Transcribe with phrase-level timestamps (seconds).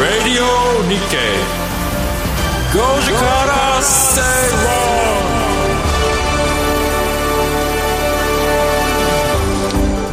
[0.00, 0.44] Radio
[0.88, 1.36] Nikkei
[2.72, 4.20] 5時から正
[4.91, 4.91] 論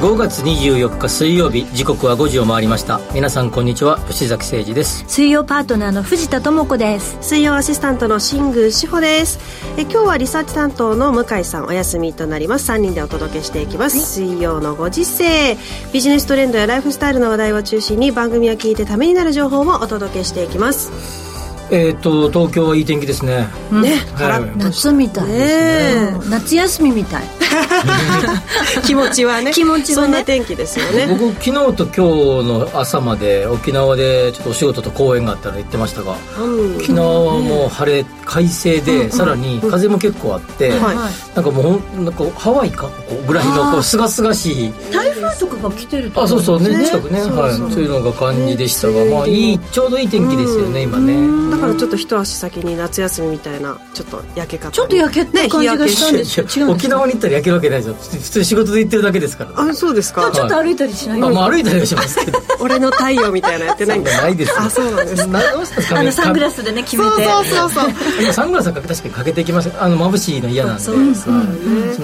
[0.01, 3.01] 5月24日水曜日時刻は5時を回りました。
[3.13, 5.05] 皆さんこんにちは吉崎誠二です。
[5.07, 7.19] 水曜パートナーの藤田智子です。
[7.21, 9.39] 水曜アシスタントの新宮志保です。
[9.77, 12.73] え今日はリサーチ担当の向井さんお休みとなります。
[12.73, 15.59] 3人でお届けしていきます、水曜のご時世。
[15.93, 21.30] ビジネストレンドやライフスタイルの話題を中心に番組を聞いてためになる情報をお届けしていきます
[21.71, 24.59] えっ、と東京はいい天気ですね、ね、はい。
[24.59, 26.15] 夏みたいね。
[26.23, 27.23] うん夏休みみたい。
[28.85, 29.53] 気持ちはね。
[29.53, 30.05] 気持ちはね。
[30.05, 31.07] そんな天気ですよね。
[31.19, 36.77] 僕昨日と今日の朝まで沖縄でちょっとお仕事と講演があったら行ってましたがうん。
[36.77, 40.97] 沖縄はもう晴れ快晴で、さらに風も結構あって、はい。
[41.35, 44.73] なんかもうほんなんかハワイかこうぐらいのこうすがすがしい。
[44.93, 46.85] 台風とかが来てるとあそうそうねね。
[46.85, 47.21] 近くね。
[47.21, 47.71] そうそうはいそう。
[47.71, 49.11] いうのが感じでしたが、ね。
[49.11, 51.51] まあいいちょうどいい天気ですよね、今ね。
[51.51, 54.73] だからちょっと一足先に夏休みみたいなちょっと焼け方に。
[54.73, 57.95] ちょっと焼けた感じがしたんですよ、違う沖縄に行ったら焼けるわけないじゃん。
[57.95, 59.61] 普通に仕事で行ってるだけですから。
[59.61, 60.31] あそうですか。
[60.33, 62.41] ちょっと歩いたりしないあまあ歩いたりはしますけど。
[62.61, 64.55] 俺の太陽みたいなやってないんだないですよ。
[64.59, 67.91] あそうなんですなどうしたんですかあのサングラススでね決めそうてそうそうそう。
[68.21, 69.85] 今サングラスは確かにかけてきました。
[69.85, 70.83] あの眩しいの嫌なんで。
[70.83, 71.13] そん。
[71.13, 71.15] な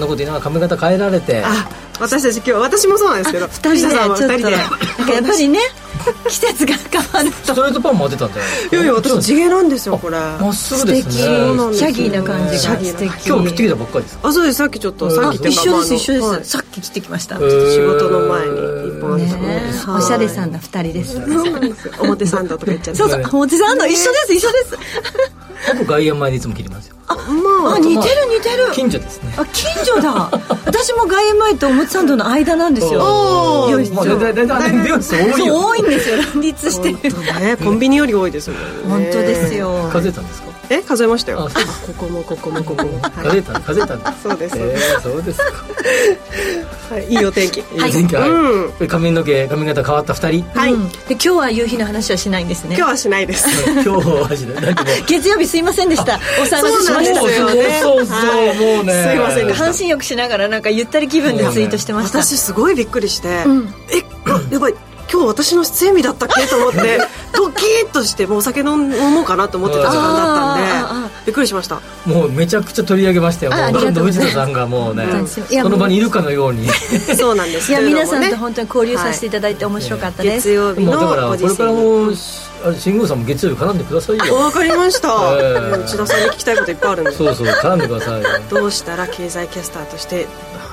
[0.05, 1.43] こと言いながら髪型変えられて。
[1.43, 1.67] あ
[1.99, 4.51] 私たち今日私もそうなんですけど二人でちょっ
[5.11, 5.59] やっぱりね
[6.29, 8.51] 季節が変わるストレートパンも当てたんじゃない？
[8.71, 10.17] いやいや私地毛なんですよこれ。
[10.17, 11.11] まっすぐですね。
[11.13, 12.59] シャギーな感じが。
[12.59, 14.27] 素敵今日切ってきたばっかりですか？
[14.29, 14.57] あそうです。
[14.57, 15.15] さっきちょっとうん。
[15.15, 16.45] さっき一緒です一緒です、はい。
[16.45, 17.71] さっき来てきました、えー。
[17.73, 18.51] 仕事の前に
[18.97, 20.05] 一本あったので。
[20.05, 21.17] おしゃれさんな二人です。
[21.99, 22.99] 表参道とか言っちゃって。
[23.01, 24.77] そうそう表さんの一緒です一緒です。
[25.77, 27.75] 僕外苑前でいつも切りますよまあ。
[27.75, 28.71] あ似てる似てる。
[28.73, 29.33] 近所ですね。
[29.37, 30.29] あ近所だ。
[30.65, 33.65] 私も外苑前と表参道の間なんですよ。
[33.67, 35.47] 美容室多いそう。
[35.47, 41.49] よ多いんですよ乱立してるねコンビニより多いですよね本当ですよ数えたんですかえ数えましたよ。
[41.85, 42.99] ここもここもここも。
[43.01, 43.11] はい。
[43.11, 44.57] 数えた数えたんですそうです。
[44.57, 45.45] えーそうですか。
[46.89, 47.59] はいいいお天気。
[47.61, 48.15] いい天気。
[48.15, 48.29] はい。
[48.29, 48.87] うん。
[48.87, 50.45] 髪の毛髪型変わった二人。
[50.53, 50.73] はい。
[50.73, 50.89] うん。
[50.89, 52.75] で今日は夕日の話はしないんですね。
[52.77, 53.47] 今日はしないです。
[53.71, 55.03] 今日はマジでだってもう。
[55.05, 56.19] 月曜日すいませんでした。
[56.39, 57.49] お騒がせしましたそうなんですよ。
[57.49, 58.19] ねそうそうそう。
[58.19, 58.75] はい。
[58.75, 59.07] もうね。
[59.09, 63.73] すいません半身浴しながらなんかゆったり気分でツイートしてました、私すごいびっくりして、ん。
[63.89, 64.73] えあやばい
[65.11, 66.47] 今日私の出演日だったっけ？
[66.47, 66.99] と思って
[67.33, 71.81] ドキッとしてもうお酒飲もうかなと思ってた時間だったんでびっくりしました。
[72.05, 73.51] もうめちゃくちゃ取り上げましたよ。
[73.51, 75.05] もう藤田さんがもうね
[75.49, 76.69] いやこの場にいるかのように。
[77.17, 77.71] そうなんです。
[77.71, 82.11] いや皆さんと本当に交流させていただいて面白かったです、月曜日のだからこれからも
[82.79, 84.35] 新宮さんも月曜日絡んでくださいよ。
[84.35, 85.79] わかりました、ええ。
[85.79, 87.11] 内田さんに聞きたいこといっぱいあるんで。
[87.11, 88.27] そうそう絡んでくださいよ。
[88.49, 90.27] どうしたら経済キャスターとして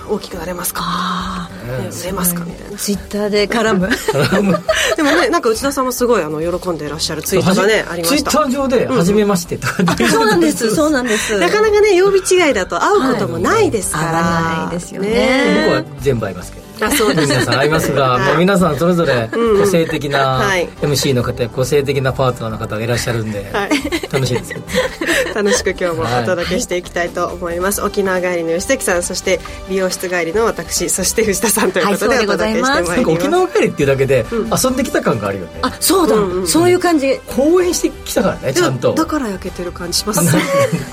[0.08, 0.82] 大きくなれますか？
[0.84, 2.44] あね売れますか？
[2.44, 2.76] みたいな。
[2.78, 3.88] ツイッターで絡む。
[4.96, 9.82] でもねなんか内田さんもすごいあの喜んでいらっしゃるツイートがねありまツイッしたター上で「初めまして」とか。
[9.92, 10.74] ってそうなんです。
[10.74, 11.36] そうなんです。
[11.40, 14.66] なかなかね曜日違いだと会うこともないですから、はい。
[14.66, 15.64] ないですよね。
[15.66, 17.28] 僕は全部合いますけどあそうです。
[17.28, 18.28] 皆さん合いますが、はい。
[18.28, 20.68] もう皆さんそれぞれ個性的なはい。
[20.68, 23.70] MC の方や個性的なパートナーの方がいらっしゃるんで、はい。
[24.12, 24.52] 楽しいです。
[24.52, 24.60] よ
[25.34, 33.00] 楽しく今日もお届けしていきたいと思います、沖縄帰りの吉崎さんそして美容室帰りの私そして藤田さんということでお届けしてまいります。
[33.10, 38.92] 沖縄帰りっていうだけで遊んできた感があるよね、あそうだ、うんうんそういう感じ公演してきたからねちゃんと。
[38.94, 40.20] だから焼けてる感じします。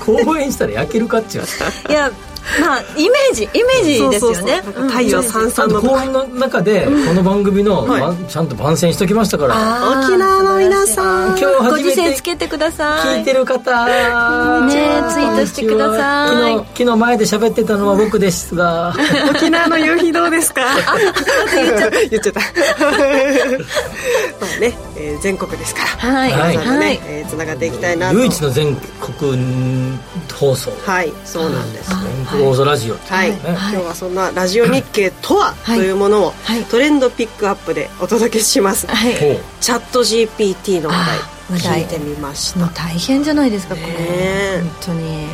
[0.00, 1.44] 公演したら焼けるかっちゅう
[1.90, 2.10] いや
[2.60, 4.18] まあイメージイメージですよね。
[4.20, 4.46] そうそうそう。
[4.48, 8.30] なんか太陽さんちゃんと公演の中でこの番組の、はい。
[8.30, 9.54] ちゃんと番宣しときましたから。
[10.04, 11.38] 沖縄の皆さん。
[11.38, 13.18] 今日ご時初めて世つけてください。
[13.20, 13.86] 聞いてる方。
[13.86, 13.92] ね
[15.12, 16.54] ツイートしてください。
[16.56, 18.94] 昨日昨日前で喋ってたのは僕ですが。
[19.30, 20.62] 沖縄の夕日どうですか？
[22.10, 22.40] 言っちゃった。
[22.40, 22.46] ま
[24.56, 26.12] あ ね、えー全国ですから。
[26.12, 26.32] はい。
[26.32, 26.58] はい。
[26.58, 28.18] ね、はいえーつながっていきたいなと。
[28.18, 28.76] 唯一の全
[29.18, 29.36] 国
[30.32, 30.70] 放送。
[30.84, 36.64] はいそうなんです、全国放送ラジオはい、ね今日はそんなラジオ日経とは、はいというものを、はい。
[36.64, 39.14] トレンドピックアップでお届けします、はい。
[39.60, 41.82] チャット GPT の話題題。
[41.82, 42.66] 聞いてみました。
[42.68, 44.60] 大変じゃないですかこれ、ねえ。
[44.60, 45.26] 本当に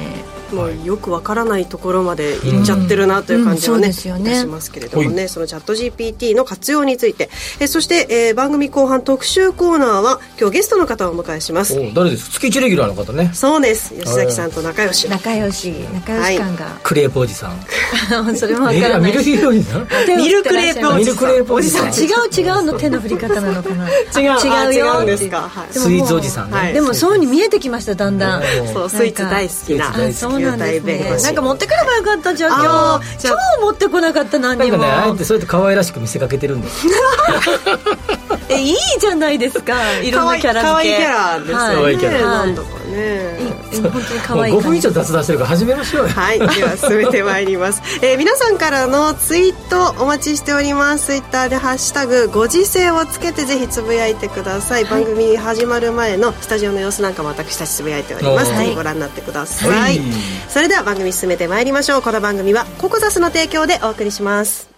[0.53, 4.31] もうよくわからないところまで行っちゃってるなという感じはうんね,、うんそうですよね。
[4.31, 5.29] いたしますけれどもね。
[5.29, 7.31] そのチャット GPT の活用について。
[7.61, 11.79] えそして、えー番組後半特集コーナーは今日ゲストの方をお迎えします。
[11.79, 12.31] お誰です？
[12.31, 13.31] 月1レギュラーの方ね。
[13.35, 13.95] そうです。
[13.95, 15.09] 吉崎さんと仲良し。
[15.09, 17.56] 仲良し仲良し感が、クレープおじさん。
[18.37, 19.11] それもわえからない。
[19.11, 19.87] ミルフィーユおじさん？
[20.19, 20.99] ミルクレープおじさん。
[20.99, 21.87] ミルクレープおじさん。
[21.89, 23.89] 違う違うの手の振り方なのかな。
[24.21, 24.33] 違う。
[24.33, 25.50] あ違うよ違うんですか。
[25.53, 25.67] はい。
[25.73, 26.73] スイーツおじさんね、はい。
[26.73, 28.43] でもそうに見えてきましただんだん。
[28.43, 29.89] うんそうスイーツ大好きな。
[29.89, 31.19] あそうそうなんですね。
[31.23, 33.29] なんか持ってくればよかったじゃん今日。
[33.29, 36.87] 超持ってこなかった何にもなんかねあえてそうやって可愛らしく見せかけてるんです
[38.49, 40.00] えいいじゃないですか。
[40.00, 40.65] いろんなキャラ付け。
[40.65, 42.29] 可愛いキャラですよね、可愛いキャラ。
[42.29, 43.39] なんだかね、
[43.73, 43.77] い。
[43.77, 46.09] い本当に可もう愛い5分以上雑談してるから始めましょうよ。
[46.09, 51.06] はい、では進めてまいります、 えー皆さんからのツイートお待ちしております。
[51.06, 58.56] ツイッターで「ハッシュタグご時世」をつけてぜひつぶやいてください、番組始まる前のスタジオの様子なんかも私たちつぶやいております。
[58.56, 60.00] ぜひご覧になってください、はい。
[60.49, 62.03] それでは番組進めてまいりましょう。
[62.03, 64.77] この番組はココザスの提供でお送りします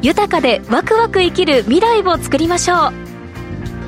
[0.00, 2.78] 豊かでワクワク生きる未来を作りましょう。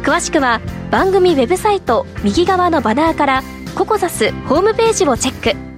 [0.02, 0.60] 詳しくは
[0.90, 3.42] 番組ウェブサイト右側のバナーから
[3.76, 5.70] ココザスホームページをチェック。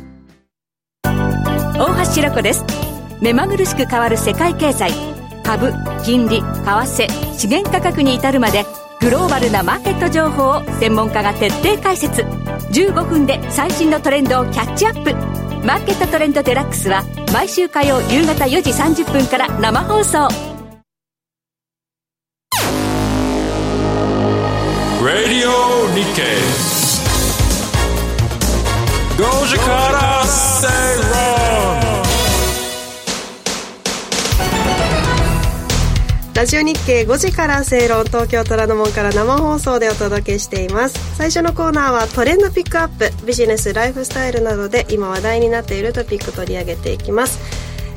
[1.78, 2.64] 大橋ひろ子です。
[3.20, 4.92] 目まぐるしく変わる世界経済。
[5.44, 5.72] 株
[6.04, 8.64] 金利為替資源価格に至るまで
[9.00, 12.22] グローバルなマーケット情報を専門家が徹底解説。
[12.72, 15.51] 15分で最新のトレンドをキャッチアップ。
[15.64, 20.18] マーケットトレンドデラックスは毎週火曜夕方4時30分から生放送。
[20.18, 20.28] ラ
[25.14, 25.50] ディオ
[25.94, 26.22] 日経
[29.18, 31.01] 5時から正
[36.42, 41.16] ラジオ日経5時から正論東京虎ノ門から生放送でお届けしています。
[41.16, 47.38] 最初のコーナーはトレンドピックアップビジネスライフスタイルなどで今話題になっているトピック取り上げていきます。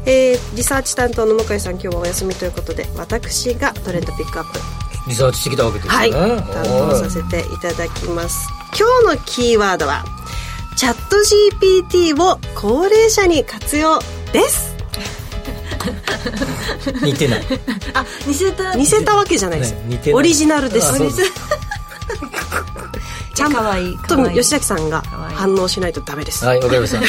[0.06, 4.60] えーリサーチ担当の向井さん今日はお休みということで私がトレンドピックアップ。
[5.08, 5.98] リサーチしてきたわけですよね。
[5.98, 8.48] はい担当させていただきます。
[8.78, 10.06] 今日のキーワードは
[10.78, 11.16] チャット
[11.82, 13.98] GPT を高齢者に活用
[14.32, 14.75] です
[17.04, 17.44] 似てない。
[17.94, 18.76] あ似せた。
[18.76, 20.20] 似せたわけじゃないです、ね似てない。
[20.20, 20.94] オリジナルです
[23.36, 23.98] ちゃんかわいい。
[24.08, 26.46] と吉崎さんが反応しないとダメです。
[26.46, 26.98] はいわかりました。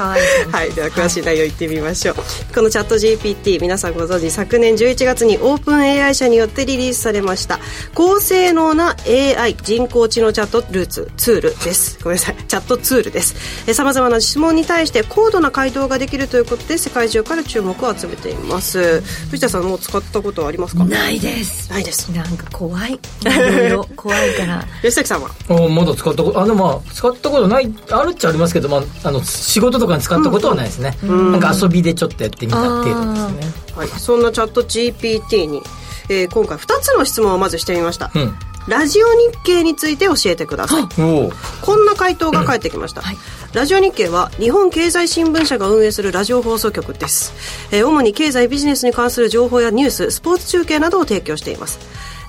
[0.00, 2.16] はい、では詳しい内容いってみましょう、
[2.54, 7.60] このチャット GPT 皆さんご存知昨年11月にオープン AI 社によってリリースされました
[7.94, 11.98] 高性能な AI 人工知能チャットルーツツールです。
[12.02, 13.34] ごめんなさいチャットツールです。
[13.74, 19.02] さまざまな質問に対して高度な回答ができるということで世界中から注目を集めています。
[19.30, 20.84] 藤田さんもう使ったことはありますか？
[20.84, 21.70] ないです。
[21.70, 22.08] ないです。
[22.10, 22.92] なんか怖い。
[22.94, 24.64] いろいろ怖いから。
[24.82, 25.30] 吉崎さんは？
[25.50, 33.74] おまだ使ったことあでもまあ使ったことないあるっちゃありますけど、まあ、あの仕事とかに使ったことはないですね、なんか遊びでちょっとやってみた程度ですね。
[33.76, 35.62] はい、そんなチャット GPT に、
[36.08, 38.34] えー今回2つの質問をまずしてみました、うん。
[38.68, 40.82] ラジオ日経について教えてください。
[41.00, 41.32] おお。
[41.62, 43.02] こんな回答が返ってきました、
[43.52, 47.32] ラジオ日経は日本経済新聞社が運営するラジオ放送局です、
[47.72, 51.80] えー主に経済ビジネスに関する情報やニューススポーツ中継などを提供しています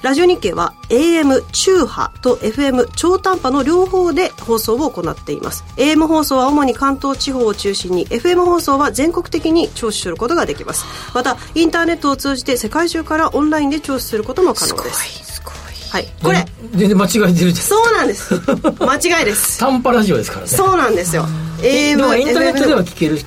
[0.01, 5.63] ラジオ日経は AM 中波と FM 超短波の両方で放送を行っています。
[5.77, 10.85] AM 放送は主に関東地方を中心に FM 放送は全国的に聴取することができます。
[11.13, 15.35] またインターネットを通じて世界中からオンラインで聴取することも可能です。
[15.35, 15.53] すごい
[15.91, 16.07] はい。
[16.23, 17.53] これ全然間違えてるじゃん。
[17.53, 18.33] そうなんです。
[18.81, 19.59] 間違いです。
[19.59, 20.47] 短波ラジオですからね。
[20.47, 21.27] そうなんですよ。
[21.61, 23.25] AM でもインターネットでは聞けるし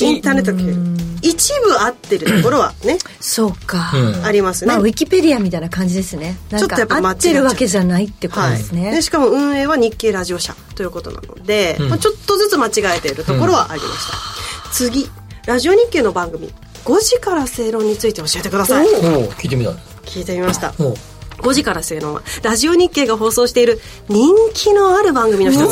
[0.00, 4.24] インターネットで聞ける一部合ってるところはね そうか、うん。
[4.24, 4.68] ありますね。
[4.68, 6.36] まあウィキペディアみたいな感じですね。
[6.50, 11.88] ちょっとやっぱ合ってるわけじゃないってことですね、でしかも運営は日経ラジオ社ということなので、うん。
[11.88, 15.10] まあ、ちょっとずつ間違えているところはありました、次。
[15.46, 16.52] ラジオ日経の番組。
[16.84, 18.86] 5時から正論について教えてください。
[18.86, 19.70] 聞いてみた
[20.04, 20.74] 聞いてみました。
[20.78, 20.94] おう
[21.38, 25.66] 5時から正論はラジオ日経が放送している人気のある番組の一つで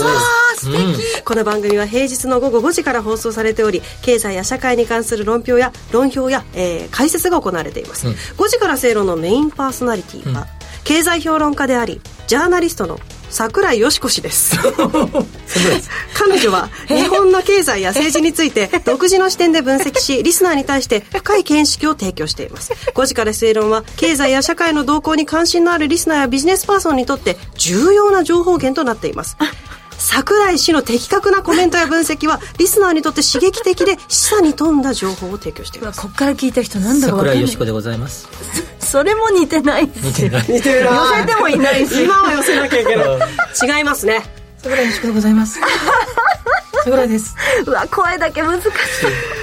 [0.58, 0.70] す。
[0.70, 1.00] うん
[1.30, 8.14] この番組は平日の午後5時から放送されており経済や社会に関する論評や論評や、えー解説が行われています、うん。
[8.14, 10.49] 5時から正論のメインパーソナリティは、
[10.82, 14.58] 経済評論家でありジャーナリストの桜井よしこ氏です。
[16.18, 22.72] 彼女は日本の経済や政治について 独自の視点で分析しリスナーに対して深い見識を提供しています。
[22.92, 29.37] 5時から正論は経済や社会の動向に関心のあるリスナーやビジネスパーソンにとって重要な情報源となっています
[30.00, 36.00] 桜井氏の的確なコメントや分析はリスナーにとって刺激的で示唆に富んだ情報を提供しています。
[36.00, 38.26] こっから聞いた人なんだろう桜井よしこでございます。
[38.80, 40.07] それも似てないです。
[40.07, 40.47] 似てない。
[40.49, 43.07] 似てるな寄せてもいないし今は寄せなきゃいけない。
[43.78, 44.25] 違いますね。
[44.62, 45.61] 桜井よしこでございます。
[46.83, 47.37] 桜井です。
[47.66, 48.71] うわ声だけ難しい。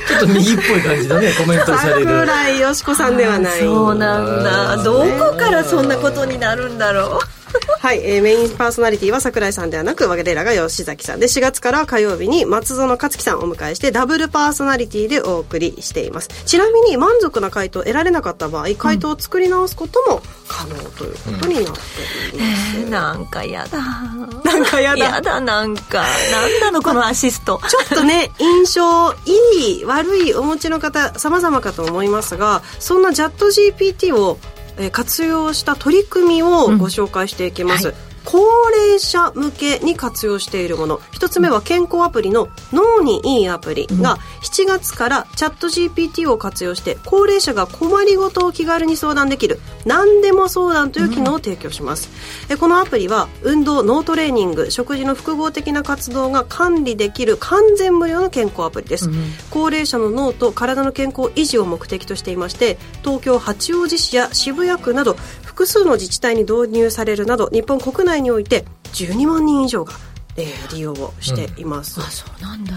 [0.08, 2.06] ちょっと右っぽい感じのねコメントされる。
[2.06, 3.60] 桜井よしこさんではない。
[3.60, 4.78] そうなんだ。
[4.78, 7.38] どこからそんなことになるんだろう
[7.80, 16.28] はい、えーメインパーソナリティは桜井さんではなく我らが吉崎さんで4月から火曜日に松園克樹さんをお迎えしてダブルパーソナリティでお送りしています。
[16.46, 23.80] ちなみに満足な回答を得られなかった場合回答を作り直すことも可能ということになっています、えーなんかやだ。
[23.80, 25.06] なんかやだ。
[25.06, 26.04] やだなんか。
[26.32, 27.62] なんなのこのアシスト。
[27.70, 34.57] ちょっとね印象いい悪いお持ちの方様々かと思いますがそんなチャット GPT をえー
[34.92, 37.94] 活用した取り組みをご紹介していきます、
[38.30, 38.40] 高
[38.72, 41.00] 齢者向けに活用しているもの。
[41.12, 52.10] 一つ目は健康アプリの脳にいいアプリが7月からチャット GPT を活用して高齢者が困りごとを気軽に相談できる何でも相談という機能を提供します、
[52.50, 59.10] えこのアプリは運動脳トレーニング食事の複合的な活動が管理できる完全無料の健康アプリです、
[59.50, 65.16] 高齢者の脳と体の健康維持を目的としていまして東京八王子市や渋谷区など
[65.58, 69.94] 複数の自治体に導入されるなど日本国内において12万人以上が、
[70.38, 72.74] えー利用をしています、そうなんだ。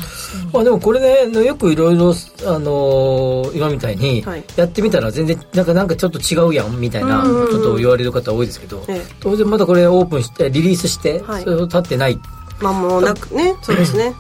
[0.51, 2.15] まあでもこれねよくいろいろ
[2.47, 4.45] あのー今みたいにはい。
[4.57, 7.57] やってみたら全然なんかなんかちょっと違うやんみたいなうんうんうん。
[7.59, 9.15] ことを言われる方多いですけどええ。
[9.21, 11.43] 当然まだこれオープンしてリリースしてはい。
[11.43, 12.19] それを経ってない。
[12.63, 14.15] まあもうなくねそうですね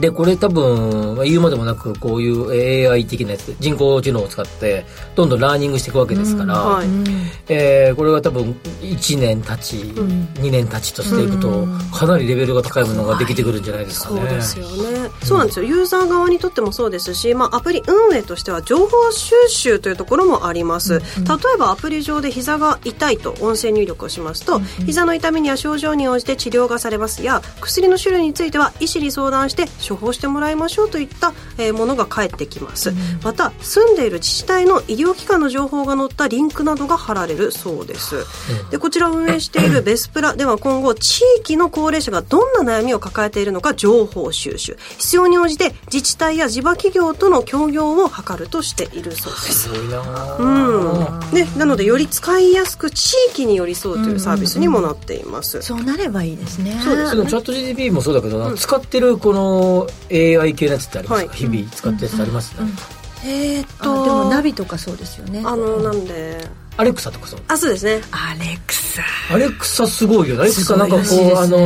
[0.00, 4.84] でこれ多分まあ言うまでもなくこういう AI 的なやつ人工知能を使って
[5.14, 6.86] どんどんラーニングしていくわけですから、はい。
[7.48, 14.20] えーこれが多分1年経ち、2年経ちとしていくとかなりレベルが高いものができてくるんじゃないですかね。
[14.20, 15.66] そうですよね、そうなんですよ。
[15.66, 21.00] ユーザー側にとってもそうですし、まあ、アプリ運営としては情報収集というところもあります、例
[21.54, 38.24] えばアプリ上で膝が痛いと音声入力をしますと、膝の痛みには症状に応じて治療がされますや薬の種類については医師に相談して処方してもらいましょうといった、えーものが返ってきます、また住んでいる自治体の医療機関の情報が載ったリンクなどが貼られるそうです、
[38.70, 40.34] でこちらを運営している ベスプラ。
[40.34, 44.76] では今後地域の高齢者がどんな悩みを抱えているのか情報収集。
[44.98, 49.62] 必要に応じて自治体や地場企業との協業を図るとしているそうです。
[49.64, 51.34] すごいなぁうん。
[51.34, 56.80] ね、なのでより使いやすく地域に寄り添うというサービスにもなっています、そうなればいいですね。
[56.84, 57.10] そうです。
[57.10, 59.73] チャット GDP もそうだけど、使ってるこの
[60.10, 61.36] AI 系のやつってありますか、はい。
[61.36, 62.54] 日々使ってるやつあります？
[62.62, 62.70] ね、
[63.26, 65.42] えーっあでもナビとかそうですよね。
[65.44, 66.38] あのなんで。
[66.76, 67.40] アレクサとかそう？
[67.46, 68.00] あそうですね。
[68.10, 69.02] アレクサ。
[69.32, 70.42] アレクサすごいよね。
[70.42, 71.32] アレクサなんかこう、ね。
[71.36, 71.58] あの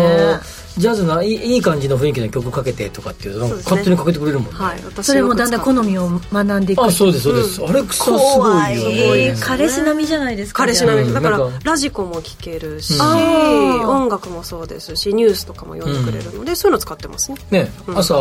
[0.79, 3.71] ジャズないいいい感じの雰囲気の曲かけてとかっていうとなんかそうですね。
[3.71, 4.59] 勝手にかけてくれるもんね。
[4.59, 6.85] はい私それもだんだん好みみを学んでいく。
[6.85, 11.09] あそうですそうです、アレクサすごいよ怖いね彼氏並みじゃないですか彼氏並み。
[11.09, 11.15] うん。
[11.15, 11.59] だからなんか。
[11.65, 13.89] ラジコも聴けるし、うん。
[13.89, 17.39] 音楽もそうですしニュースとかも読んでくれるので、そういうの使ってますね。
[17.51, 18.15] ね、朝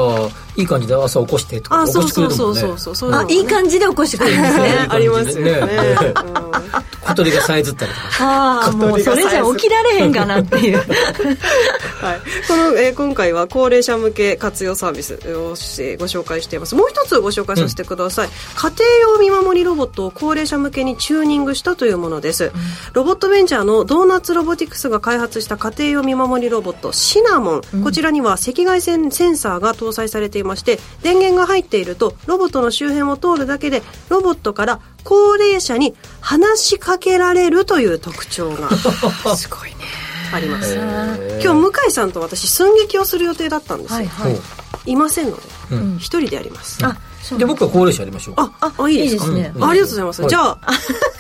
[0.56, 2.80] いい感じで朝起こしてとかあ起こしてくれそうそうるもんね。
[2.80, 3.10] そうそうそうそう。
[3.10, 4.40] いうのもねあいい感じで起こしてくれる。
[4.40, 4.42] ん。
[4.42, 5.52] ですねありますよね。
[5.52, 5.62] ね。
[5.62, 6.30] ねう
[6.84, 6.88] ん。
[7.08, 8.08] 小鳥がさえずったりとか。
[8.20, 9.00] ああもう。
[9.00, 10.78] それじゃ起きられへんかなっていう。
[12.02, 15.56] はい、この、えー今回は高齢者向け活用サービスをご
[16.06, 16.76] 紹介しています。
[16.76, 22.52] もう一つご紹介させてください、家庭用見守りロボットを高齢者向けにチューニングしたというものです、
[22.94, 38.70] ロボットベンチャーのドーナツロボティクスが開発した家庭用見守りロボットシナモン、こちらには赤外線センサーが搭載されていまして電源が入っているとロボットの周辺を通るだけでロボットから高齢者に話しかけられるという特徴が。
[39.36, 39.77] すごいね
[40.34, 44.40] あります、今日向井さんと私寸劇をする予定だったんですよ、いはいは
[44.86, 44.96] い。
[44.96, 45.98] ませんのでうん。
[45.98, 48.36] 一、人でやります、あそうじゃあ僕は高齢者やりましょう。
[48.38, 49.26] ああいいですか？
[49.26, 49.54] いいですね。
[49.60, 50.30] あありがとうございます、はい。
[50.30, 50.60] じゃあ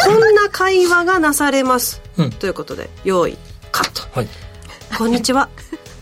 [0.05, 2.29] こんな会話がなされます、うん。
[2.31, 3.37] ということで用意
[3.71, 4.07] カット。
[4.13, 4.27] はい。
[4.97, 5.49] こんにちは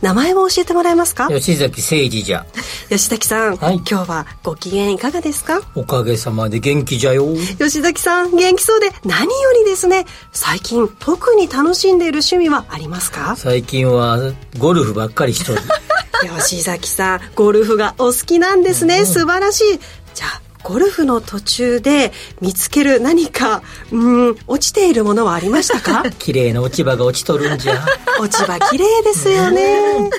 [0.01, 1.27] 名前を教えてもらえますか？
[1.29, 2.45] 吉崎誠二じゃ。
[2.89, 3.75] 吉崎さん、はい。
[3.77, 5.61] 今日はご機嫌いかがですか？
[5.75, 7.25] おかげさまで元気じゃよ。
[7.59, 10.05] 吉崎さん元気そうで何よりですね。
[10.31, 13.35] 最近特に楽しんでいる趣味はありますか？
[13.35, 14.19] 最近は
[14.57, 15.61] ゴルフばっかりしとる。
[16.39, 19.79] 吉崎さんゴルフがお好きなんですね、素晴らしい。
[20.13, 26.03] じゃあゴルフの途中で見つける何かうん落ちているものはありましたか？
[26.17, 27.85] 綺麗な落ち葉が落ちとるんじゃ。
[28.19, 30.09] 落ち葉綺麗ですよね。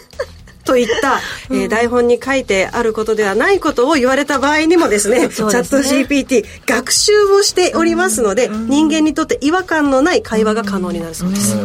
[0.65, 5.51] といった、えー台本に書いてあることではないことを言われた場合にもですねそうですね。
[5.51, 11.57] チャット GPT 学習をしておりますので、人間にとって違和感のない会話が可能になるそうです、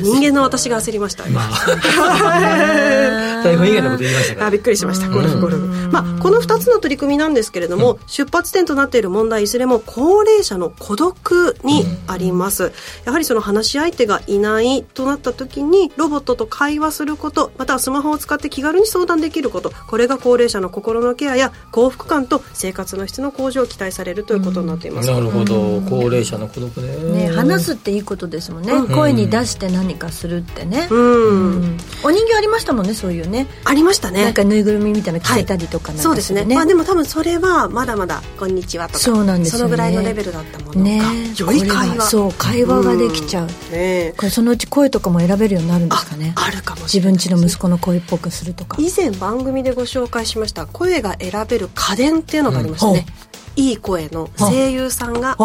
[0.00, 4.46] 人間の私が焦りました、まあ、台風以外のこと言いましたから。
[4.46, 5.08] あびっくりしました。
[5.08, 12.72] ゴルフゴルフ、まあ、この2つの取り組みなんですけれども、うん、出発点となっている問題いずれも高齢者の孤独にあります、うん、
[13.04, 25.80] やはりその話し相手がいないとなった時にロボットと会話することまたはスマホを使って気軽に相談できることこれが高齢者の心のケアや幸福感と生活の質の向上を期待されるということになっています、うん、なるほど。
[25.88, 27.28] 高齢者の孤独ね。
[27.28, 31.76] ね話すっていいことですもんね、声に出して何かするってね、うん。
[32.04, 33.46] お人形ありましたもんねそういうね。
[33.64, 34.24] ありましたね。
[34.24, 40.98] なんかぬいぐるみみたいな着せたりとか、ね、そうですね、まあ、でも多分それはまだまだ「こんにちは」とかそうなんです、ね、そのぐらいのレベルだったものが、ね、
[41.36, 42.10] より会話。
[42.10, 46.32] そう会話ができちゃう、ね、これそのうち声とかも選べるようになるんですかね。
[46.36, 48.76] あるかも自分家の息子の声っぽくするとか。
[48.80, 53.14] 以前番組でご紹介しました声が選べる家電っていうのがありましたね、うん、
[53.58, 55.36] いい声の声優さんが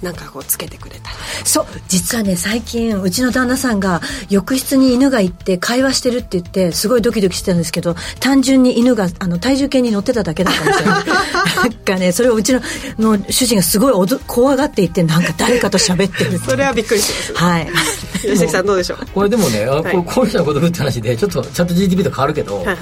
[0.00, 1.10] なんかこうつけてくれた。
[1.44, 1.66] そう。
[1.88, 10.86] 実はね最近うちの旦那さんが浴室に犬が行って会話してるって言ってすごいドキドキしてたんですけど単純に犬があの体重計に乗ってただけだったんですよ。
[11.60, 12.60] なんかねそれをうちの
[12.98, 17.68] の主人がすごいおど怖がっていてなんか誰かと喋ってるそれはびっくりします、はい。
[18.22, 19.06] 吉崎さんどうでしょう？
[19.12, 22.76] これでもね、はい、これ高齢者の孤独って話でちょっとチャット GTP と変わるけど、はいはい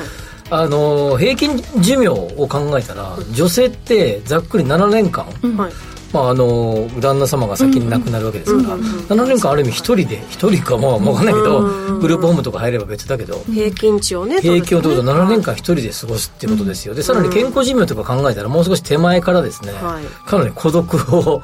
[0.51, 8.81] あの平均寿命を考えたら、女性ってざっくり7年間、うん、まあ、あの旦那様が先に亡くなるわけですから、うん。
[8.81, 11.61] うん、7年間ある意味一人で一人かまあ分かんないけど、
[11.99, 16.95] グループホームとか入れば別だけど平均値をね平均を取ると7年間一人で過ごすっていうことですよ。
[16.95, 21.43] でさらに健康寿命とか考えたらもう少し手前からですね、はい、かなり孤独を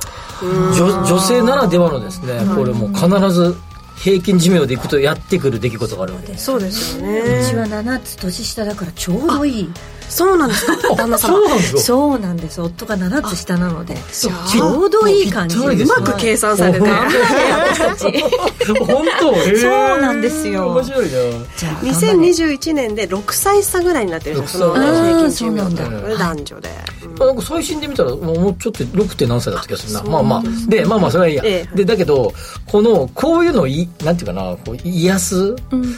[0.75, 3.55] 女女性ならではのですねこれもう必ず
[3.97, 6.37] 平均寿命でいくとやってくる出来事があるわけ。
[6.37, 7.21] そうですよね。
[7.21, 9.71] うちは7つ年下だからちょうどいい
[10.09, 11.35] そうなんですか 旦那様。
[11.79, 15.57] そうなんです夫が7つ下なのでちょうどいい感じ。
[15.57, 18.25] うまく計算されて私たち
[18.81, 19.35] 本当。
[19.35, 20.69] そうなんですよ。
[20.69, 21.09] 面白いな。
[21.57, 24.75] じゃあ2021年で6歳差ぐらいになってるんですよ。
[24.75, 26.71] その平均寿命で男女で、
[27.19, 29.17] なんか最新で見たらもうちょっと 6.
[29.17, 30.03] 点何歳だった気がするな。
[30.03, 31.43] まあまあでまあまあそれはいいや、
[31.75, 32.33] でだけど
[32.67, 35.57] このこういうのをいなんていうかなこう癒す、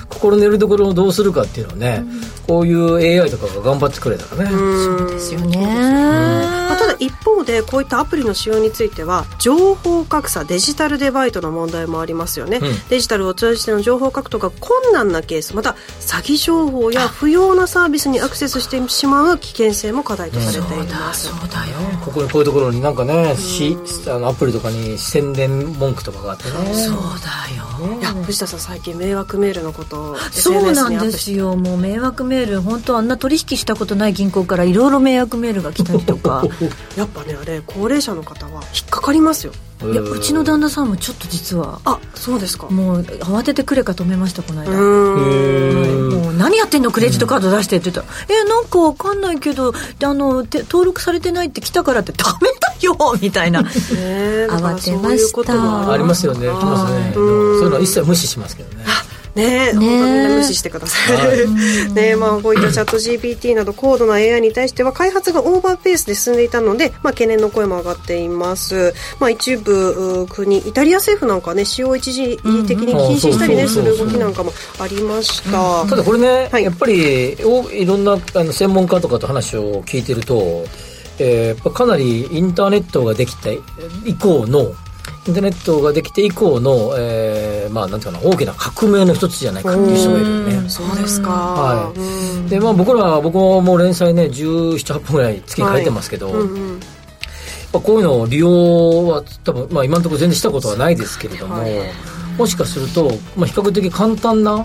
[0.08, 2.04] 心のよりどころをどうするかっていうのをね、
[2.46, 4.50] こういう AI とかが頑張ってくれたらね。
[4.50, 6.55] そうですよね、
[6.98, 21.76] 一方でこういったアプリの使用については情報格差デジタルデバイトの問題もありますよね、うん、デジタルを通じての情報獲得が困難なケースまた詐欺情報や不要なサービスにアクセスしてしまう危険性も課題とされています、そうだよ。
[22.04, 23.76] ここにこういうところになんかね、し
[24.08, 26.74] あのアプリとかに宣伝文句とかがあってね。
[26.74, 27.66] そうだよ。
[28.00, 31.56] いや藤田さん最近迷惑メールのことをそうなんですよ。
[31.56, 36.44] もう迷惑メール本当あんな取引したことない銀行からいろいろ迷惑メールが来たりとか
[36.96, 39.52] やっぱねあれ高齢者の方は引っかかりますよ。
[39.82, 42.68] いやうちの旦那さんもちょっと実はあそうですか。
[42.70, 44.70] もう慌ててくれか止めましたこの間。
[44.72, 46.90] もう何やってんの？
[46.90, 47.90] クレジットカード出してって。
[47.90, 53.60] 言ったら「えなんかわかんないけどあの登録されてないって来たからってダメだよ」みたいな。
[54.48, 55.92] 慌てました。
[55.92, 56.46] ありますよね。
[56.48, 57.12] 来ますね。
[57.14, 58.84] そういうのは一切無視しますけどね
[59.36, 61.34] ねね本当みんな無視してください、は
[61.90, 80.64] い、ねまあこういったチャット GPT など高度な AI に対しては開発がオーバーペースで進んでいたので、まあ、懸念の声も上がっています、まあ、一部国イタリア政府なんかね使用を一時的に禁止したりねする動きなんかもありました、ただこれね、はい、やっぱりいろんなあの専門家とかと話を聞いてると
[81.18, 83.50] えー、かなりインターネットができた
[84.04, 84.74] 以降の
[85.28, 90.68] インターネットができて以降の、えー、まあなんていうかな大きな革命の一つじゃないかっていう人がいるよね。
[90.68, 91.30] そうですか。
[91.30, 91.92] は
[92.46, 92.50] い。
[92.50, 96.80] でまあ僕ら僕ももう連載ね1718分ぐらい月に書いてますけど、はいうんうん。
[97.72, 101.72] まあ、こういうのを利用は多分、まあ、今のところ全然したことはないですけれども、はい、
[102.38, 104.64] もしかすると、まあ、比較的簡単な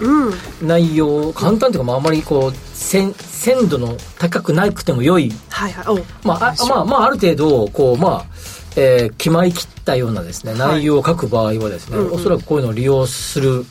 [0.62, 8.26] 内容、うん、簡単というか、まあ、あまりこう鮮鮮度の高くなくても良い、はいはい、まああまあまあある程度こうまあ
[8.76, 13.66] えー、決まりきったようなですね、内容を書く場合はですね、はい、おそらくこういうのを利用する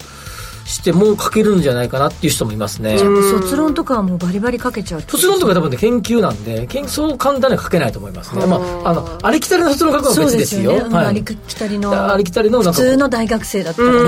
[0.71, 2.97] しても書けるんじゃないかなっていう人もいますね。
[2.97, 8.47] 卒論とかはもうバリバリ書けちゃう卒論とか多分ね研究なんで研そう簡単には書けないと思いますね。
[8.47, 10.73] まああのありきたりの卒論書くのは別ですよ。
[10.73, 13.99] すよね、はい、ありきたりのありきたりの普通の大学生だったらね。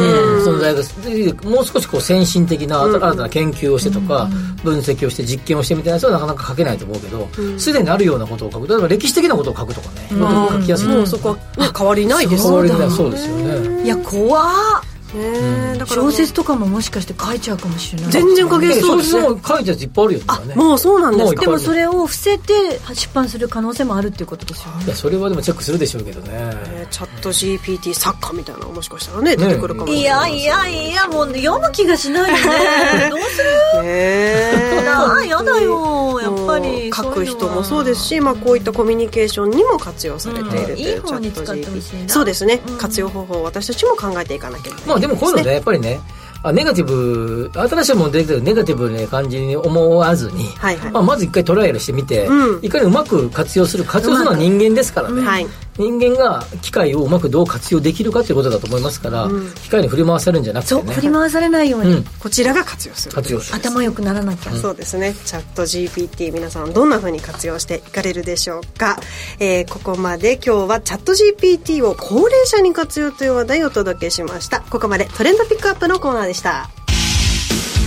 [0.44, 4.28] その大学もう少しこう先進的な新たな研究をしてとか、
[4.62, 8.68] 分析をして実験をしてみたいなやつはなかなか書けないと思うけど、すでにあるようなことを書く。
[8.68, 10.88] 例えば歴史的なことを書くとかね、書きやすい。
[10.88, 12.90] もうそこは変わりないです変わりない。
[12.90, 13.84] そうですよね。
[13.84, 18.10] いや怖っねだから小説とかももしかして書いちゃうかもしれない。
[18.12, 21.34] 全然書けそう小ですね説も書いたやついっぱいあるよあねもうそうなんです。
[21.34, 22.52] かでもそれを伏せて
[22.94, 24.84] 出版する可能性もあるっていうことですよね。
[24.84, 26.32] いやそれはでもチェックするでしょうけどね。
[26.32, 33.10] ねチャット GPT 作家みたいなのもしかしたらね出てくるかもしいれないやいやいやもう読む気がしないよね。
[33.10, 33.42] どうす
[33.78, 36.90] るねなあやだよやっぱり。
[36.94, 40.78] 書く人もそうですし、まあ、こういったコミュニケーションにも活用されているという、うん。
[40.78, 42.08] いい方に使ってほしいな。
[42.08, 44.88] そうですね、活用方法を私たちも考えていかなきゃいけない。
[44.88, 46.00] まあでもこういうのねやっぱりね
[46.44, 50.92] あネガティブ新しいもの出てくるネガティブな感じに思わずに、はいはい。
[50.92, 52.64] まあ、まず一回トライアルしてみて、うん。
[52.64, 55.46] いかにうまく活用する活用するのは人間ですからね、はい
[55.78, 59.28] 人間が機械をうまくどう活用できるかということだと思いますから、
[59.62, 62.04] 機械に振り回されるんじゃなくてそうね振り回されないように、うん。
[62.04, 63.14] こちらが活用する。
[63.14, 63.52] 活用す。
[63.52, 65.14] る頭良くならなきゃ、そうですね。
[65.24, 68.98] チャット GPT 皆さんどんな風に活用していかれるでしょうか、
[69.38, 74.60] えーここまで今日はチャット GPT を高齢者に活用という話題をお届けしました。
[74.60, 76.68] ここまでトレンドピックアップのコーナーでした。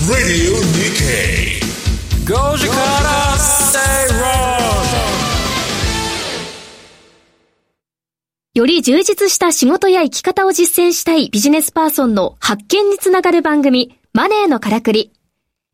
[0.08, 1.62] Radio Nikkei
[2.26, 3.38] 5時から
[8.56, 15.12] より充実した仕事や生き方を実践したいビジネスパーソンの発見につながる番組、マネーのからくり。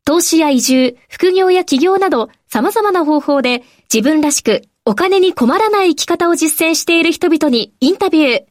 [0.04, 8.44] 投資や移住、副業や起業など様々な方法で自分らしくお金に困らない生き方を実践している人々にインタビュー。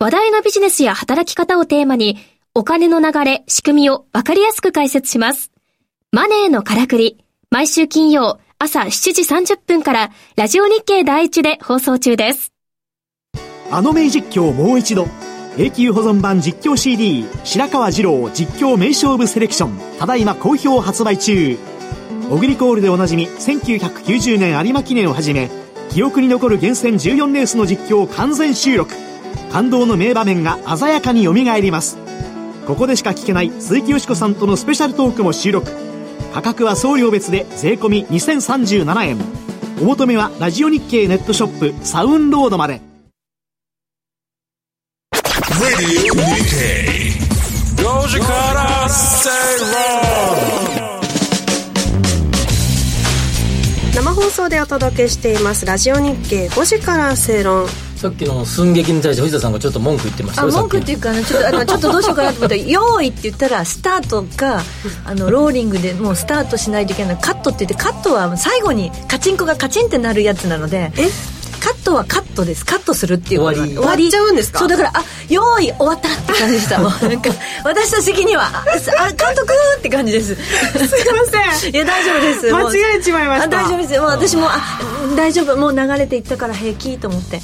[0.00, 2.18] 話題のビジネスや働き方をテーマに
[2.56, 5.52] お金の流れ、仕組みをわかりやすく解説します。
[6.10, 7.24] マネーのからくり。
[7.52, 9.22] 毎週金曜朝7時
[9.54, 12.57] 30分からラジオ日経第一で放送中です。
[13.70, 15.06] あの名実況もう一度。
[15.56, 19.78] 永久保存版実況 CD 白川二郎実況名勝負セレクション。
[19.98, 21.58] ただいま好評発売中。
[22.30, 25.50] オグリコールでおなじみ1990年有馬記念をはじめ
[25.90, 28.94] 記憶に残る厳選14レースの実況を完全収録。
[29.50, 31.98] 感動の名場面が鮮やかによみがえります。
[32.66, 35.70] ここでしか聞けない鈴木よしこさんとのスペシャルトークも収録。
[36.32, 39.18] 価格は送料別で税込2037円。
[39.80, 42.87] お求めはラジオ日経ネットショップサウンロードまで。
[45.60, 47.12] Radio Nikkei
[47.76, 50.88] 5時から Say Wrong
[53.94, 56.48] 生放送でお届けしていますラジオ日経。
[56.48, 57.66] 5時から正論
[57.96, 64.62] さっきの寸劇に対して藤田さんがちょっと文句言ってましたあ文句っていうかねちょっとあのちょっとどうしようかなと思ったら「用意」って言ったらスタートか
[65.04, 71.08] あのローリングでもうスタートしないといけないカットって言ってカットは最後にカチンコがカチンってなるやつなのでえ？
[71.58, 72.64] カットはカットです。
[72.64, 73.74] カットするっていう終わり。
[73.74, 74.60] 終わっちゃうんですか？
[74.60, 76.78] そうだからあ用意終わったって感じでした。
[76.78, 77.30] もうなんか
[77.64, 78.64] 私たち的にはあ
[79.00, 84.80] あ監督って感じですすいませんいや大丈夫です間違えちまいましたあ大丈夫ですもう私もあ
[85.16, 87.42] 大丈夫もう流れていったから平気と思ってね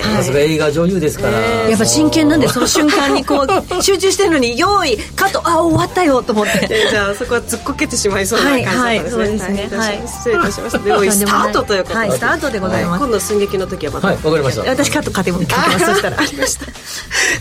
[0.00, 14.62] えさすが映画女優ですから、やっぱ真剣なんでその瞬間にこう集中してるのに用意カットあ終わったよと思ってえーじゃあそこは突っこけてしまいそうな感じだったんですね、はいはいそうですね大変失礼いたしました、用意スタートということで、はいスタートでございます今度寸劇の時はまた、はいわかりました。
[14.70, 15.86] 私カット勝ても聞きます。
[15.86, 16.18] そしたら。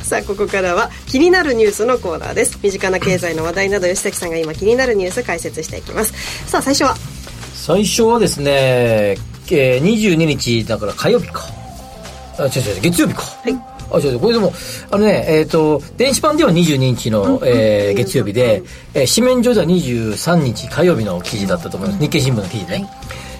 [0.03, 2.57] さあここからは気になるニュースのコーナーです。
[2.61, 6.13] 身近な経済の話題など吉崎さんが今気になるニュース解説していきます。
[6.47, 6.97] さあ最初は。
[7.53, 11.45] 最初はですね、えー、22日だから火曜日か。
[12.37, 13.21] あ違う違う月曜日か。
[13.43, 13.73] はい。
[13.91, 14.51] あ違うこれでも
[14.89, 22.01] あのねえっ、と電子版では22日の、えー月曜日で、えー紙面上では23日火曜日の記事だったと思います。
[22.01, 22.89] 日経新聞の記事ね、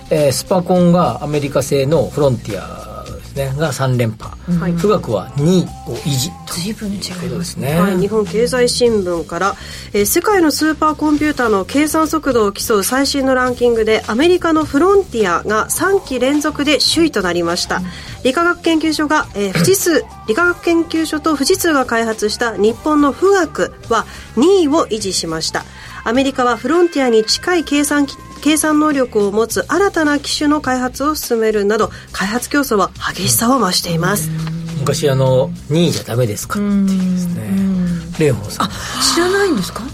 [0.10, 3.54] えースパコンがアメリカ製のフロンティアですね。
[3.58, 4.36] が3連覇、
[4.80, 9.56] 富岳は2位を維持と随分違いますですね、はい、日本経済新聞から、
[9.94, 17.82] えー世界のスーパーコンピューターの計算速度を競う最新のランキングでアメリカのフロンティアが3期連続で首位となりました、
[18.24, 24.06] 理化学研究所が、えー富士通 理化学研究所と富士通が開発した日本の富岳は
[24.38, 25.66] 2位を維持しました。
[26.06, 34.30] アメリカはフロンティアに近い計算機計算能力を持つ新たな機種の開発を進めるなど開発競争は激しさを増しています。
[34.80, 36.60] 昔あの2位じゃダメですか？
[36.60, 37.48] ってですね。
[38.12, 38.70] 蓮舫さん。
[39.02, 39.84] 知らないんですか？
[39.84, 39.88] あ。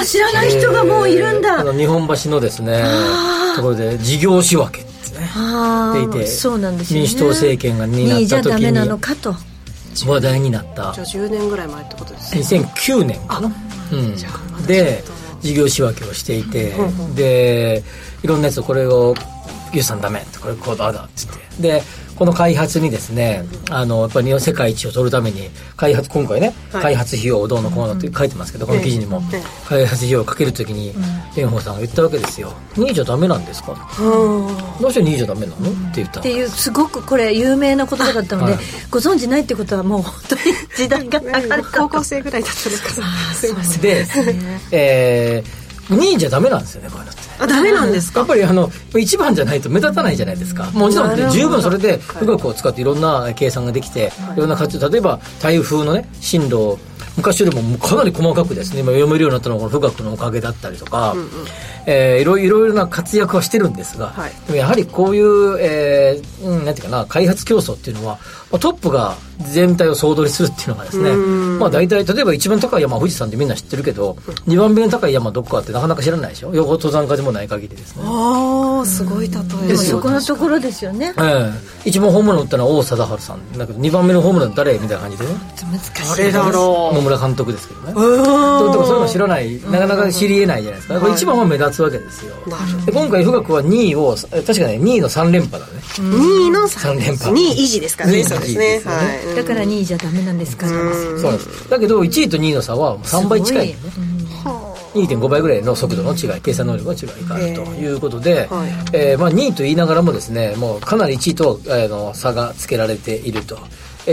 [0.00, 1.60] あ知らない人がもういるんだ。
[1.60, 2.84] あの日本橋のですね
[3.56, 5.30] ところで事業仕分けですね。
[5.34, 7.06] あでいてあそうなんですよね。
[7.06, 9.34] 民主党政権が担2位じゃった時ダメなのにかと。
[10.06, 10.92] 話題になった。
[10.92, 12.42] じゃあ10年ぐらい前ってことですね。
[12.42, 13.50] 2009年かな、
[13.90, 15.02] うん、で
[15.40, 16.74] 事業仕分けをしていて
[17.14, 17.82] で
[18.22, 19.14] いろんなやつをこれを
[19.72, 21.62] 牛さんダメこれこうだだっつって。
[21.62, 21.82] で
[22.18, 29.22] この開発にですねあのやっぱり日本世界一を取るために開発今回ね、はい、開発費用をどうのこうのって書いてますけど、この記事にも、
[29.68, 30.92] 開発費用をかけるときに
[31.36, 32.52] 蓮舫さんが言ったわけですよ。
[32.74, 33.74] 2位じゃダメなんですか？
[34.80, 35.70] どうして2位じゃダメなの？
[35.70, 40.40] って言ったっていうすごくこれ有名なことだったので、はい、ご存知ないってことはもう本当に
[40.76, 41.20] 時代が
[41.72, 44.04] 高校生ぐらいだったのかすいませんで、
[44.72, 47.20] えー、2位じゃダメなんですよねこういうのって。
[47.40, 48.20] あダメなんですか？
[48.20, 50.70] やっぱりあの一番じゃないと目立たないじゃないですか。
[50.72, 56.78] もちろん十分それで富岳を使っていろんな計算ができて、い、ろんな活用例えば台風のね進路を
[57.18, 61.28] 昔よりもかなり細かくですね今読めるようになったのはこの富岳のおかげだったりとか、うんうん、
[61.86, 68.18] えー、いろいろな活躍はしてるんですが、はい、でもやはりこういう、えー、うん、なんていうかな開発競争っていうのは
[68.52, 69.16] トップが
[69.52, 71.14] 全体を総取りするっていうのがですね、
[71.60, 74.14] まあ大体、例えば一番高い山は富士山ってみんな知ってるけど、
[74.46, 76.54] 2番目に高い山どこかってなかなか知らないでしょ？
[76.54, 78.02] 横登山家でもない限りですね。
[78.06, 79.36] ああ、すごい例
[79.72, 79.76] え。
[79.76, 81.12] そこのところですよね。
[81.18, 81.52] え
[81.84, 83.58] え一番ホームラン打ったのは王貞治さん。
[83.58, 85.30] だけど2番目のホームラン誰みたいな感じでね。
[85.70, 86.16] 難しい。
[86.16, 86.96] 誰だろう。
[87.08, 87.86] 野村監督ですけどね。
[87.88, 88.04] でも
[88.84, 90.94] そういうの知らない、なかなか知り得ないじゃないですか。
[90.94, 92.34] やっぱ一番は目立つわけですよ。
[92.86, 95.72] で今回富岳は2位を、確かね、2位の3連覇だね。
[95.96, 97.34] 2位の3連覇。
[97.34, 98.24] 2位維持ですからね。
[98.24, 98.82] そうですね。
[98.84, 99.36] はい。
[99.36, 103.80] だから2位じゃダメなんですかそうですだけど1位と2位の差は3倍近いよね
[104.94, 113.58] 2.5倍ぐらいの速度の違い計算能力の違いがあるということで、えーはい、えー、まあ、2位と言いながらもですねもうかなり1位と、えー、の差がつけられていると。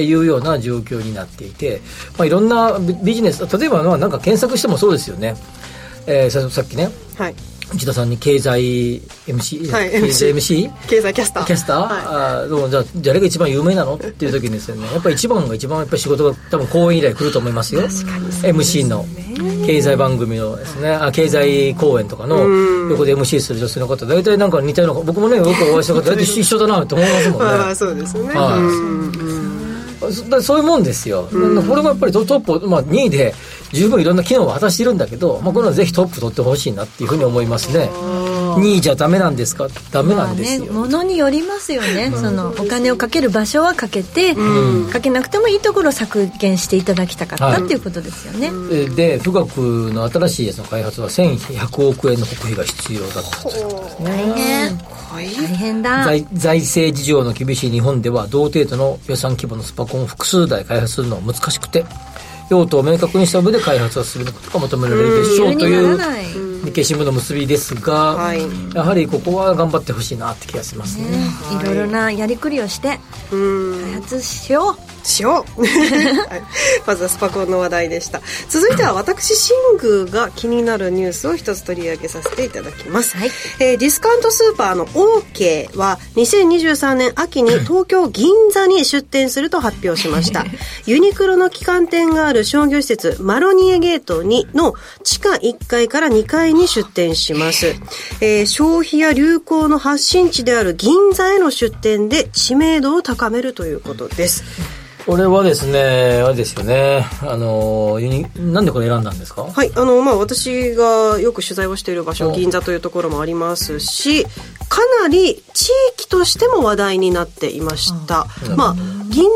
[0.03, 1.81] いうような状況になっていて、
[2.17, 5.35] まあ、いろんなビジネス例えばなんか検索してもそうですよね、
[6.07, 7.35] えー、さっきね、はい、
[7.73, 10.71] 内田さんに経済 MC、はい、経済 MC?
[10.87, 11.45] 経済キャスター。
[11.45, 13.95] キャスター、はい、あどうじゃあ誰が一番有名なの？
[13.95, 14.85] っていう時にですよね。
[14.93, 17.81] やっぱり一番が一番やっぱり仕事が多分講演以来来ると思いますよ。
[17.81, 19.05] 確かに、MC の
[19.65, 20.91] 経済番組のですね。
[20.91, 22.37] あ経済講演とかの
[22.89, 27.45] 横で MC する女性の方大体なんか似たような僕もねよくお会いした方 大体一緒だなと思いますもんね。
[27.47, 29.64] あそうですね、はい
[30.41, 33.33] そういうもんですよ、うん、これもやっぱりトップ、まあ、2位で
[33.71, 37.89] 十分いろんな機能を果たしているんだけど、まあ、これはぜひトップ取ってほしいなっていうふうに思いますね。
[38.55, 39.67] 2位じゃダメなんですか？
[39.91, 48.51] ダメなんですよ、まあね、ものによりますよね、そのお金をかける場所はかけて、うん、かけなくてもいいところを削減していただきたかった、はい、っていうことですよね。
[48.95, 54.05] で富岳の新しいやつの開発は1100億円の国費が必要だったということですね。
[54.05, 54.77] 大変。
[55.11, 56.03] 大変だ。
[56.03, 61.85] 財財政事情の厳しい日本では同程度の予算規模のスパコンを複数台開発するのは難しくて
[62.49, 65.97] 用途を明確にした上で開発をすることが求められるでしょうという
[66.65, 68.41] 日経新聞の結びですが、はい、
[68.73, 71.27] やはりここは頑張ってほしいなって気がしますね、ね、
[71.61, 75.61] いろいろなやりくりをして開発しようしよう。
[76.85, 78.21] まずはスパコンの話題でした。
[78.49, 90.45] 続いては私シングが気になるニュースを一つ取り上げさせていただきます、はい、えー、ディスカウントスーパーの OK は2023年秋に東京銀座に出店すると発表しました。
[90.85, 97.75] ユニクロの旗艦店がある商業施設マロニエゲートにの地下1階から2階に出店します、
[98.21, 104.43] えー、消費や流行の発信地である銀座への出店で知名度を高めるということです
[105.05, 107.05] これはですね、あれですよね。
[107.21, 107.99] あの、
[108.37, 109.43] なんでこれ選んだんですか？
[109.43, 114.25] はい、あの、まあ、私がよく取材をしている場所、銀座というところもありますし、
[114.67, 118.25] かなり地域としても話題になっていました。
[118.55, 118.75] まあ、
[119.09, 119.29] 銀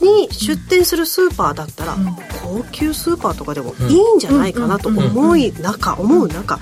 [0.00, 1.96] 座に出店するスーパーだったら、
[2.42, 6.58] 高級スーパーとかでもいいんじゃないかなと思い中、思う中、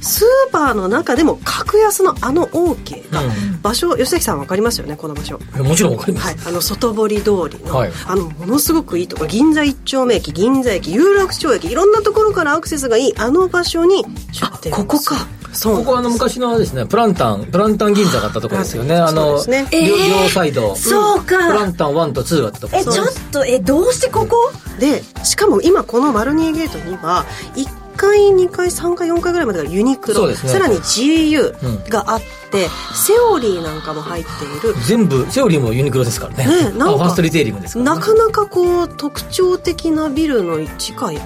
[0.00, 3.20] スーパーの中でも格安のあの OK が、
[3.62, 5.38] 場所吉崎さん分かりますよねこの場所。
[5.56, 9.22] もちろん分かります、はい、あの外堀通りの、はい、あのものすごくいいとこ。
[9.24, 15.26] ろ銀座一丁目駅銀座駅有楽町駅いろんなところからアクセスがいいあの場所に出店ここか。
[15.52, 15.76] そう。
[15.78, 18.96] ここはあの昔のですねプランタンプランタン銀座があったところですよね。
[18.96, 19.66] あの、ね。
[19.72, 20.74] えー、両サイド。
[20.76, 21.24] そうか。
[21.24, 22.76] プランタン1と2があったとこ。
[22.76, 24.52] ろえちょっとえどうしてここ？
[24.78, 34.30] でしかも今このマルニエゲートには1回2回3回4回ぐらいまでがユニクロ、ね、さらに GU があって、うん、セオリーなんかも入って
[34.68, 34.74] いる。
[34.86, 36.46] 全部セオリーもユニクロですからね。
[36.46, 41.18] ね なんかファーストリテイリングですから、ね、なかなかこう特徴的なビルの地下に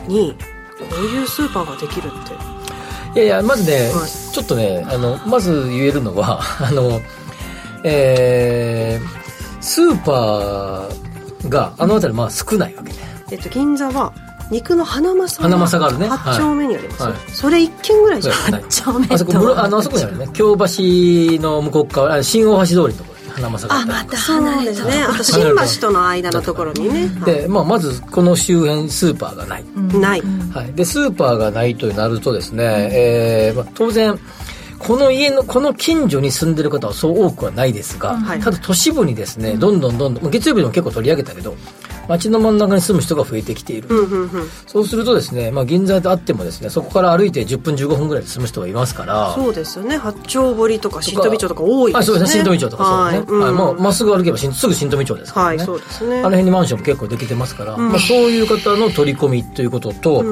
[0.79, 2.55] こういうスーパーができるって。
[3.15, 7.01] いやいやまずね、はい、ちょっとねあのまず言えるのは あの
[7.85, 12.99] えー、スーパーがあの辺りまあ少ないわけね、
[13.31, 14.13] えっと、銀座は
[14.51, 16.09] 肉の花正花正があるね。
[16.09, 18.63] 8丁目にあります、はい、それ1軒ぐらいじゃない。
[18.63, 20.29] 8丁目あそこあのあそこにあるね。
[20.33, 20.63] 京橋
[21.43, 25.03] の向こう側新大橋通りのところ花正があまた離れですね。
[25.03, 27.09] あと新橋との間のところにね。
[27.25, 29.65] で、まあ、まずこの周辺スーパーがない、
[29.99, 34.19] ない、はい、でスーパーがないとなるとですね、えーまあ、当然
[34.79, 38.41] この家の、この近所に住んでる方はそう多くはないですが、はい。
[38.41, 41.57] ただ都市部にですね、どんどんどんどん、まあ月曜日でも結構取り上げたけど、
[42.09, 43.89] 街の真ん中に住む人が増えてきている。
[44.67, 49.97] そうするとですね、まあ銀座であってもですね、そこから歩いて10分15分ぐらいで住む人がいますから、そうですよね。
[49.97, 51.99] 八丁堀とか新富町とか多いですね。
[52.01, 53.39] あそうですね、新富町とかそうですね。
[53.39, 53.41] はいうん。
[53.41, 55.57] はいもうまっすぐ歩けば新すぐ新富町ですからね。
[55.59, 56.19] はいそうですね。
[56.19, 60.25] あの辺にマンションも結構できてますから、まあ、そういう方の取り込みということと、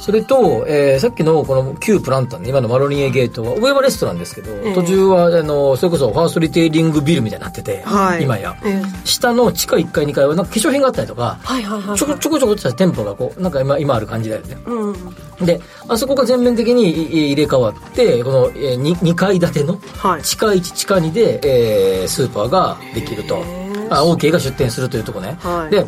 [0.00, 8.22] それと、えーさっきのこの旧プランタンね今のマロニエゲートは上はレストランですけど、途中はあのそれこそファーストリテイリングビルみたいになってて、はい。
[8.22, 11.98] 今や、え下の地下1階2階はなんか化粧品があったりとか、はいはいはいはい。
[11.98, 14.94] ちょこちょこちょこってした店舗がこうなんか今今ある感じだよね、うん
[15.46, 20.22] であそこが全面的にい入れ替わってこの 2, 2階建てのはい。
[20.22, 21.40] 地下1地下2で、
[22.02, 23.42] えースーパーができると。
[23.90, 25.70] あ OK が出店するというところね、はい。
[25.70, 25.86] で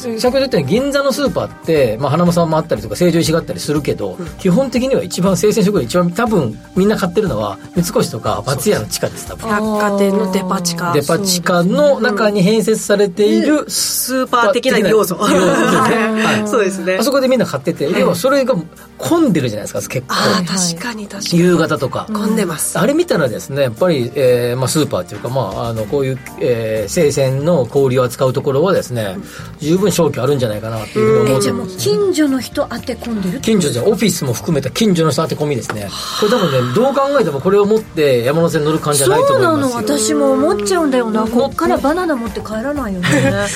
[0.00, 9.48] 先ほど言ったように銀座のスーパーって、まあ、花間さんもあったりとか成城石があったりするけど、基本的には一番生鮮食品一番多分みんな買ってるのは三越とか松屋の地下です多分。
[9.48, 10.92] 百貨店のデパ地下。
[10.92, 15.16] デパ地下の中に併設されているスーパー的な要素。
[15.16, 16.24] 要素ですね。
[16.24, 16.48] はい。
[16.48, 16.96] そうですね。
[17.00, 18.54] あそこでみんな買ってて、要はそれが
[18.98, 20.14] 混んでるじゃないですか結構。
[20.14, 21.38] ああ確かに確かに。
[21.38, 22.78] 夕方とか、混んでます。
[22.78, 29.16] あれ見たらですねやっぱり、えーまあ、スーパーっていうか、まあ、あのこういう、えー生鮮の小売りを扱うところはですね、
[29.60, 35.88] 十分消去あるんじゃないかなっていうふうに思ってえじゃあもう近所の人当て込んでる近所じゃオフィスも含めた近所の人当て込みですね。
[36.20, 39.80] これ多分ねどう考えてもこれを持って山手線乗る感じじゃないとそうな思いますよ。
[39.80, 39.98] の。
[39.98, 41.26] 私も思っちゃうんだよな。
[41.26, 43.08] こっからバナナ持って帰らないよね。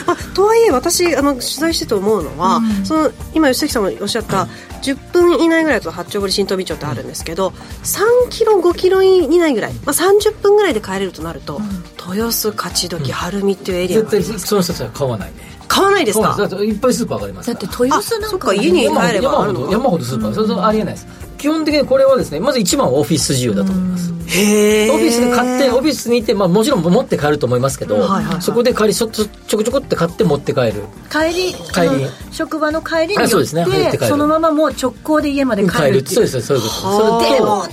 [0.07, 4.49] まあ、とはいえ私あの取材してて思うのは、その今吉崎さんもおっしゃった、
[4.83, 7.49] 10分以内ぐらいだと八丁堀新富町ってあるんですけど、
[7.83, 11.61] 3キロ5キロ以内ぐらい、まあ、30分ぐらいで帰れるとなると、
[12.07, 16.37] 豊洲勝どき晴海っていうエリアが絶対その人たちは買わないね買わないですか？
[16.63, 21.07] いっぱいスーパーがありますだって豊洲なんか家に山帰ればあるのほど山ほどスーパー、それとありえないです。
[21.39, 24.15] 基本的にこれはですねまず一番はオフィス需要だと思います。
[24.27, 28.43] へえオフィスで買ってオフィスにいて、まあ、もちろん持って帰ると思いますけど、はいはいはい。
[28.43, 30.85] そこで帰りちょっとちょこちょこって買って持って帰る。
[31.11, 32.07] 帰り帰り。
[32.31, 33.63] 職場の帰りにそうですね。
[33.63, 33.99] 寄って帰る。
[33.99, 36.15] てそのままもう直行で家まで帰帰るるっていう。
[36.15, 37.67] そうですそういうことそれともう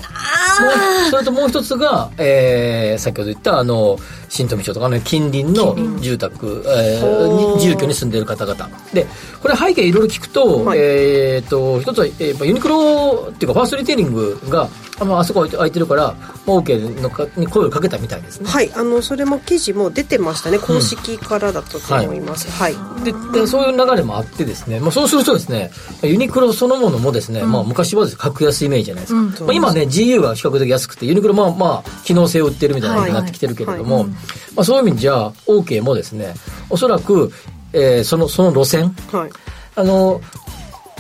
[1.09, 3.97] それともう一つが、えー、先ほど言ったあの
[4.31, 8.69] 新富町とかの近隣の住宅、えー、に住居に住んでいる方々。
[8.93, 9.05] で
[9.41, 10.79] これ背景いろいろ聞くと、はい。
[10.79, 16.13] えー、と一つは、えーまあユニクロっていうかファーストリテイリングがあのあそこ空いてるから、
[16.45, 18.47] まあ、OK のかに声をかけたみたいですね。
[18.47, 18.71] はい。
[18.73, 20.59] あのそれも記事も出てましたね。
[20.59, 22.75] 公式からだったと思います、はい。
[23.03, 25.71] ででそういう流れもあってですね、まあ、そうするとですね。
[26.03, 34.05] ユニクロそのものもですね、まあ、昔はですね格安イメージじゃないですか、まあ、今ね GU は比較的安くてユニクロまあまあ機能性を売ってるみたいなになってきてるけれども、
[34.55, 36.33] まあ、そういう意味じゃ OK もですね
[36.69, 37.31] おそらく、
[37.73, 38.89] えーそのその路線。
[39.11, 39.29] はい。
[39.73, 40.19] あの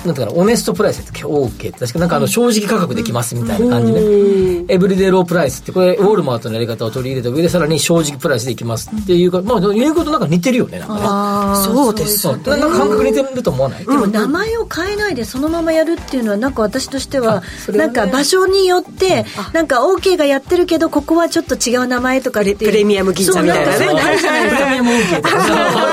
[0.05, 3.99] なんていうかなオネストプライスって OK って確かなんかあの正直価格できますみたいな感じね、
[4.67, 11.65] エブリデイロープライスってこれウォールマートのやり方を取り入れた上でさらに正直プライスでいきますっていうかまあユニクロとなんか似てるよねなんかね。
[11.65, 12.19] そうです。
[12.19, 23.85] そうなんか感覚似てると思わない、でも名前を変えないでそのままやるっていうのはなんか私としてはなんか場所によってなんか OK がやってるけどここはちょっと違う名前とかってプレミアム銀座みたいなね。
[23.85, 24.17] そうなん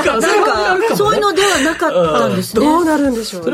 [0.04, 1.14] かそう。
[1.18, 2.64] いうのではなかったんですね。
[2.64, 3.50] どうなるんでしょうね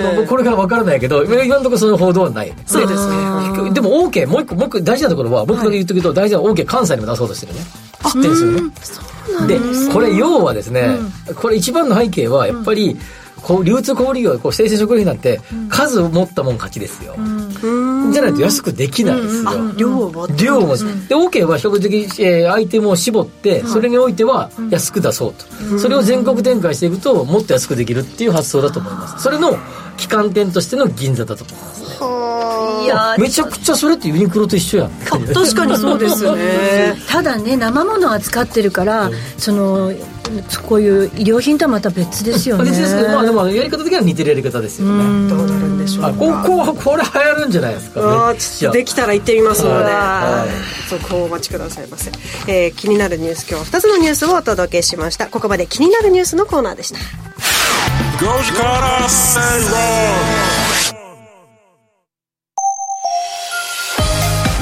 [0.00, 2.52] のこれから分からないけど今のところその報道はない。
[2.66, 3.70] そうですね。
[3.72, 7.60] でも OK もう一個もう一個大事なところは僕だけ言っとくと大事な OK 関西にも出そうとしてるね。
[8.04, 8.70] 知ってるん。
[8.70, 9.48] ですよね。
[9.48, 10.98] でこれ要はですね
[11.36, 12.96] これ一番の背景はやっぱり
[13.42, 17.14] こう流通小売業こう生鮮食品なんて数を持ったもん勝ちですよ。
[18.12, 19.72] じゃないと安くできないですよ。
[19.76, 20.44] 量を持って。
[20.44, 20.82] 量も、で
[21.14, 29.22] OK は比較的、えーアイテムを絞って、それにおいては安く出そうと、それを全国展開していくともっと安くできるっていう発想だと思います。
[29.22, 29.56] それの
[29.96, 31.44] 旗艦店としての銀座だと。
[31.44, 31.84] 思います
[32.84, 34.90] いやめちゃくちゃそれってユニクロと一緒やん。
[34.90, 36.94] 確かにそうですね。
[37.08, 39.92] ただね生ものを扱ってるからその
[40.66, 42.64] こういう衣料品とはまた別ですよね。
[42.64, 45.28] 別ですけどまあでもやり方的には似てるやり方ですよね。
[45.28, 48.00] どうなるんでしょうあこここれ流行るんじゃないですか。
[48.00, 48.58] あーめっちゃ。
[48.58, 50.88] ちょっとできたら行ってみますので、はい。
[50.90, 52.10] そこをお待ちくださいませ、
[52.48, 55.26] えー気になるニュース今日は2つのニュースをお届けしました。
[55.28, 56.98] ここまで気になるニュースのコーナーでした
[58.24, 59.06] Goji Kara.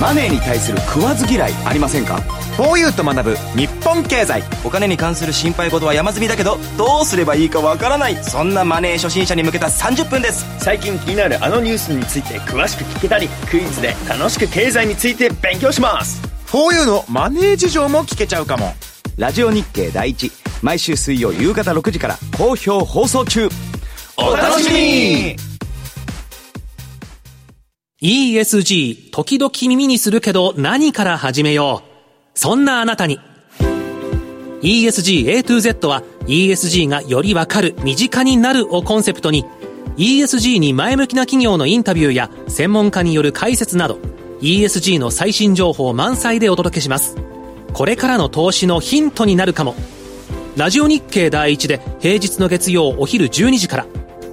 [0.01, 2.17] マネーに対する食わず嫌いありませんか
[2.57, 8.17] ？4U と学ぶ日本経済お金に関する心配事は山積みだけどどうすればいいかわからない。
[8.17, 10.45] そんなマネー初心者に向けた30分です。
[10.59, 16.21] 最近気になるあのニュースについて詳しく聞けたりクイズで楽しく経済について勉強します。
[16.49, 18.75] 4U のマネー事情も聞けちゃうかも。
[19.17, 23.49] ラジオ日経第一毎週水曜夕方6時から好評放送中
[24.17, 25.37] お楽しみに
[28.03, 32.39] ESG、時々耳にするけど何から始めよう。
[32.39, 33.21] そんなあなたに。
[34.61, 39.45] ESG A to Z は ESG がよりわかる、身近になるをコンセプトに
[39.97, 43.99] ESG に前向きな企業のインタビューや専門家による解説など
[44.41, 47.17] ESG の最新情報満載でお届けします。
[47.73, 49.77] これからの投資のヒントになるかも。
[50.55, 53.87] ラジオ日経第一で平日の月曜お昼12時から、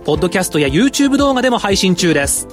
[0.04, 2.46] ポッドキャストや YouTube 動画でも配信中です。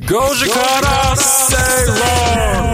[0.00, 1.56] 5時から正
[2.60, 2.65] 論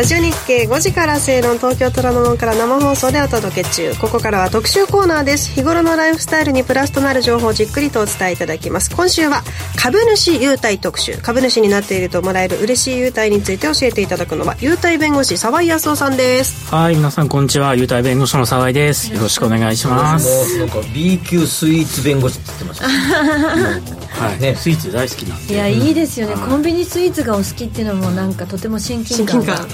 [0.00, 3.94] ラジオ日経5時から正論東京虎ノ門から生放送でお届け中。
[4.00, 5.50] ここからは特集コーナーです。
[5.52, 8.96] 日頃のライフスタイルにプラスとなる情報をじっくりとお伝えいただきます。
[8.96, 9.42] 今週は
[9.76, 11.18] 株主優待特集。
[11.18, 16.74] 株主になっているともらえる嬉しい優待について教えていただくのは優待弁護士沢井康夫さんです。
[16.74, 17.74] はい、皆さんこんにちは。
[17.74, 19.12] 優待弁護士の沢井です。
[19.12, 20.58] よろしくお願いします。
[20.60, 24.00] なんか B 級スイーツ弁護士って言ってました。
[24.20, 25.54] はい、ね、スイーツ大好きなんで。
[25.54, 29.66] いやいいですよね、コンビニスイーツがお好きっていうのもなんかとても親近感が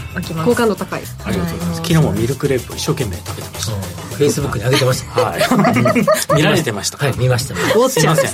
[0.45, 1.77] 好感度高いありがとうございます。
[1.83, 4.06] 昨日もミルクレープを一生懸命食べてました。
[4.17, 5.21] フェイスブックに上げてました。
[5.21, 5.43] はい。
[6.37, 6.99] 見られてました。
[6.99, 7.55] はい見ました。
[7.89, 8.31] すいません。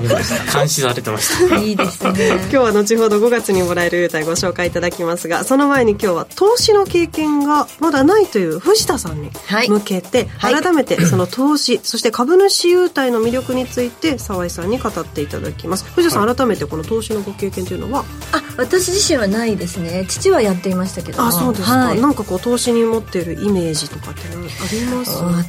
[0.00, 0.58] 見ました。
[0.58, 1.56] 監視されてました。
[1.56, 2.28] いいですね。
[2.40, 9.30] 今日は後ほど5月にもらえる優待ご紹介いただきますがその前に今日は投資の経験がまだないという藤田さんに
[9.68, 10.54] 向けて、はい。
[10.54, 15.84] 改めてその投資そして株主優待の魅力について沢井さんに語っていただきます。
[15.94, 18.04] 藤田さん、改めてこり投資のご経験というのは？
[18.32, 20.04] あ私自身はないですね。
[20.08, 21.28] 父はやっていましたけども。
[21.28, 22.00] あそうですか、はい。
[22.00, 24.63] なんかこう投資に持っているイメージとかって何ありますか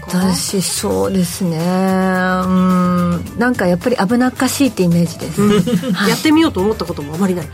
[0.07, 1.57] 私そうですね。
[1.57, 3.39] うん。
[3.39, 5.41] なんかやっぱり危なっかしいってイメージです、
[5.91, 6.09] はい。
[6.09, 7.47] やってみようと思ったこともあまりない。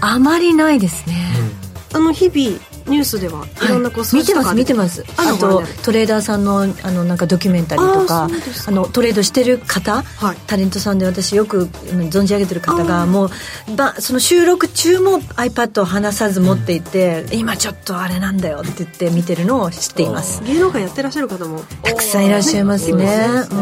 [0.00, 1.14] あまりないですね、
[1.94, 3.68] あの日々ニュースではい。
[3.68, 5.04] ろんなこう数見てます見てます。
[5.16, 8.28] ああとトレーダーさんのあのなんかドキュメンタリーとか
[8.66, 10.04] あのトレードしてる方、
[10.46, 11.68] タレントさんで私よくうん
[12.08, 13.30] 存じ上げてる方がもう
[13.76, 20.42] ばその収録中も iPad を離さず持っていて、今ちょっとあれなんだよって言って見てるのを知っています。
[20.44, 21.62] 芸能界やってらっしゃる方も。
[21.82, 23.04] たくさんいらっしゃいますね。
[23.50, 23.54] う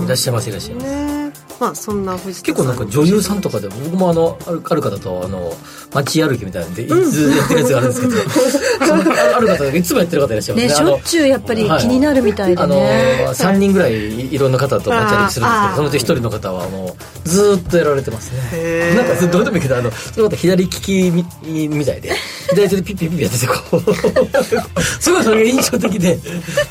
[0.00, 0.04] ん。
[0.04, 0.86] いらっしゃいますいらっしゃいます。
[0.86, 5.52] ねまあそんな藤田結構なんか女優さんとかで僕もあのある方とあの
[5.92, 8.14] 街歩きみたいなんでいつやってるやつがあるんですけど、
[8.86, 18.94] そのあある方がいつもやってる方いらっしゃいますねしょっちゅうやっぱり気になるみたいであのね、3人ぐらいいろんな方と街歩きするんですけどそのうち1人の方はもうずーっとやられてますね。
[18.94, 22.14] なんかどうでもいいけどあのその方左利きみみたいで。
[22.50, 25.00] 左手でピッピッピッやっててこう。
[25.00, 26.18] すごいそれが印象的で。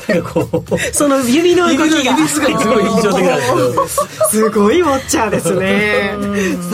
[0.08, 0.78] なんかこう。
[0.92, 1.84] その指の動きが。
[1.86, 3.88] 指の指すごいすごい印象的なんですけど
[4.28, 6.14] すごいウォッチャーですね。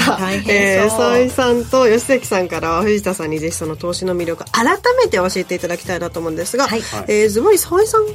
[0.04, 4.64] さあ、えー、井さんと吉関さんからは藤田さんにぜひその投資の魅力改
[5.02, 6.66] めて教えていただきたいなと思うんですが、
[7.08, 8.10] えー、ズバリ沢井さんは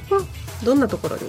[0.63, 1.23] どんなところに？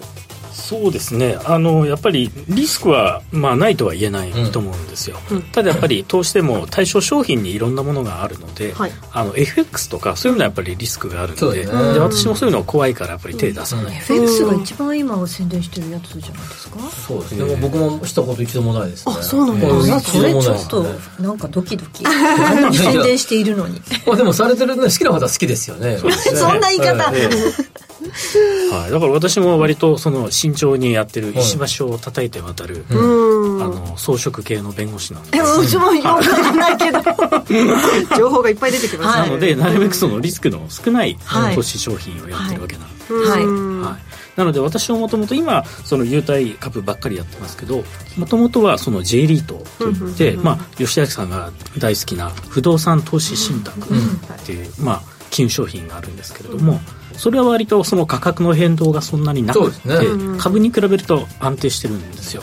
[0.53, 1.39] そうですね。
[1.45, 5.17] あのやっぱりリスクは、まあ、ないとは言えないと思うんですよ、
[5.53, 8.93] ただやっぱり投資でも対象商品にいろんなものがあるので、はい。
[9.13, 16.79] あの FX とかそういうのはやっぱりリスクがあるのでで私もそういうの怖いからやっぱり手出さない、FX が一番今宣伝してるやつじゃないですか？
[16.91, 17.45] そうですね。
[17.45, 19.15] もう僕もしたこと一度もないですね。
[19.19, 20.85] あそうなんだ、それちょ一度もないですっと
[21.23, 22.05] なんかドキドキ。
[22.05, 23.81] 宣伝しているのに。
[24.07, 25.99] まあでもされてるね好きな方は好きですよね。
[26.35, 27.13] そんな言い方。
[27.15, 27.29] え
[28.73, 36.99] はい、だから私も割とその慎重にやってる石橋を叩いて渡る、あの装飾系の弁護士なんでえ うちもよくわかんないけど。
[38.19, 41.55] 情報がいっぱい出てきますね、なのでなるべくそのリスクの少ないはい。
[41.55, 43.47] 投資商品をやってるわけなんで、はい。
[43.87, 44.03] はい。
[44.37, 47.85] なので私はもともと今その優待株ばっかりやってますけど
[48.17, 56.81] もともとはその J リートといって、うんうんうんまあ、吉明さんが大好きな不動産投資信託っていう、まあ、金融商品があるんですけれども、
[57.17, 60.39] それは割とその価格の変動がそんなになくて、そうですね。
[60.39, 62.43] 株に比べると安定してるんですよ。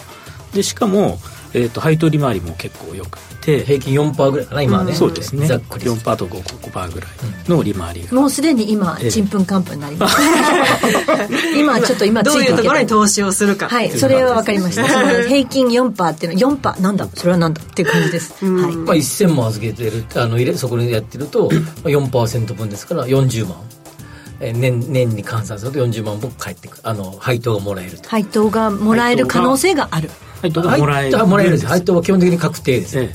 [0.54, 1.20] でしかも、
[1.54, 4.94] えー、と配当利回りも結構よくて平均4%ぐらいかな今はね。
[4.94, 5.48] そうですね。
[5.48, 5.86] ざっくり。
[5.86, 7.10] 4%と 5%, 5ぐらい
[7.48, 9.12] の利回りが、もうすでに今ええ。
[9.12, 10.18] ちんぷんかんぷんになります。
[11.58, 13.68] 今ちょっと今つどういうところに投資をするか。
[13.68, 14.84] はいそれは分かりました。
[15.28, 17.08] 平均4%っていうの4%なんだ？
[17.14, 17.62] それはなんだ？
[17.62, 18.76] っていう感じです、はい。
[18.76, 23.58] まあ、1000万預けてるあの入れそこにやってるとまあ4%分ですから40万
[24.40, 28.10] えー年年に換算すると40万分返ってくるあの配当がもらえると。
[28.10, 30.10] 配当がもらえる可能性がある。
[30.42, 31.12] 配当がもらえる。
[31.12, 31.52] 配当はもらえる。
[31.52, 31.68] んです。
[31.68, 33.10] 配当は基本的に確定です、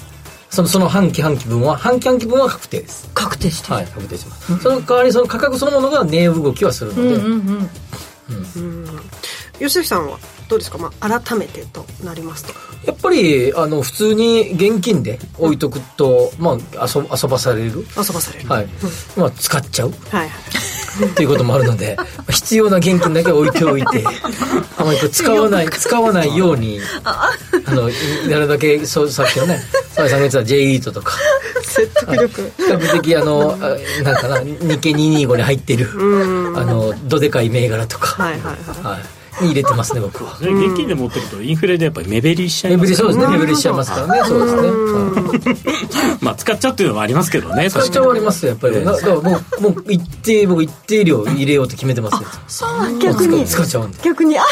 [0.51, 3.09] そのその半期半期分は半期半期分は確定です。
[3.15, 7.71] 確定してはい確定します、その代わりその価格そのものが値動きはするので、うん
[9.59, 10.19] 吉崎さんは
[10.49, 12.53] どうですか、まあ、改めてとなりますと。
[12.87, 17.87] やっぱりあの普通に現金で置いとくと、まあ、遊遊ばされる。
[17.97, 18.49] 遊ばされる。
[18.49, 18.69] はい、
[19.17, 19.93] まあ、使っちゃう。
[20.11, 20.31] はい
[21.15, 21.97] ということもあるので
[22.31, 24.05] 必要な現金だけ置いておいて
[24.79, 27.31] あまり使わない使わないようにあ
[27.69, 27.91] の
[28.29, 29.63] なるだけそうさっきのね
[29.95, 31.15] 澤井さんが言ってた J リートとか。
[31.63, 32.53] 説得力。
[32.57, 33.57] 比較的あの
[34.03, 35.89] なんかな日経225に入ってる
[36.57, 38.23] あのどでかい銘柄とか。
[38.23, 40.37] はいはいはい、はいに入れてますね僕は。
[40.39, 43.27] 現金で持ってるとインフレでやっぱり目減りしちゃいますそうですね。
[43.29, 49.21] 目減りしちゃいますからねそうですね、まあ使っちゃうっていうのもありますけどね使っちゃうありますやっぱり、だからも
[49.59, 52.29] うもう一定僕一定量入れようと決めてますよ。
[52.49, 53.45] そう逆に。
[53.45, 53.99] 使っちゃうんで。
[54.03, 54.39] 逆に。
[54.39, 54.43] あ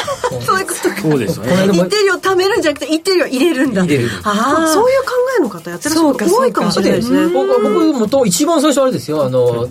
[0.45, 1.01] そういうことか。
[1.01, 1.53] そうですよね。
[1.73, 3.85] 一定量貯めるんじゃなくて一定量入れるんだ。
[3.85, 4.11] 入れる。
[4.25, 6.13] ああそういう考えの方やってらっしゃる。
[6.13, 7.33] 方多いかもしれないですね。
[7.33, 9.25] 僕もと一番最初あれですよ。
[9.25, 9.69] あの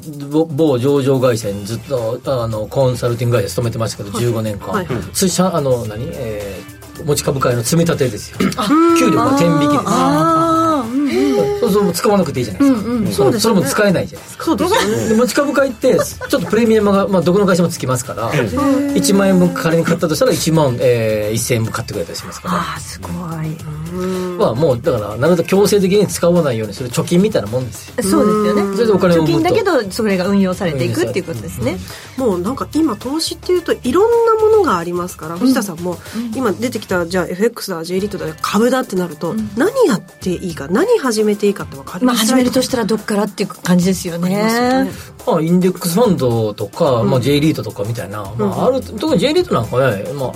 [0.48, 8.38] 某上場会社にずっとあのコンサルティング会社勤めてましたけど、15年間、はいはい、通社あの何、えー、持ち株会の積み立てですよ。
[8.98, 9.84] 給料が天引きです。
[9.88, 10.91] ああ
[11.60, 14.46] そうそう使わなくていいじゃないですか、うんうん、そそれも使えないじゃないですか。
[14.46, 15.16] そうですね。
[15.16, 22.56] 持ち株会ってちょっとプレミアムが、まあ、どこの会社もつきますから1万円分仮に買ったとしたら1万、えー、1000円分買ってくれたりしますから。
[22.56, 23.12] ああすごい。
[24.38, 28.04] まあもうだからなるべく強制的に使わないようにする貯金みたいなもんですよ。
[28.04, 28.76] そうですよね。
[28.76, 31.78] それでお金を貯金だけどそれが運用されていくっていうことですね、
[32.18, 35.98] うん、もうなんか今投資っていうといろんなものがありますから、藤田さんも
[36.36, 44.30] 今出てきたじゃあ FX だ J リートだ株だってなると、何やっていいか何始めていいかって分かりまあ始めるとしたらどっからっていう感じですよね。
[44.30, 44.92] ね。
[45.26, 50.34] まあインデックスファンドとか、まあ、J リートとかみたいな、まあ、ある特に J リートなんかねまあ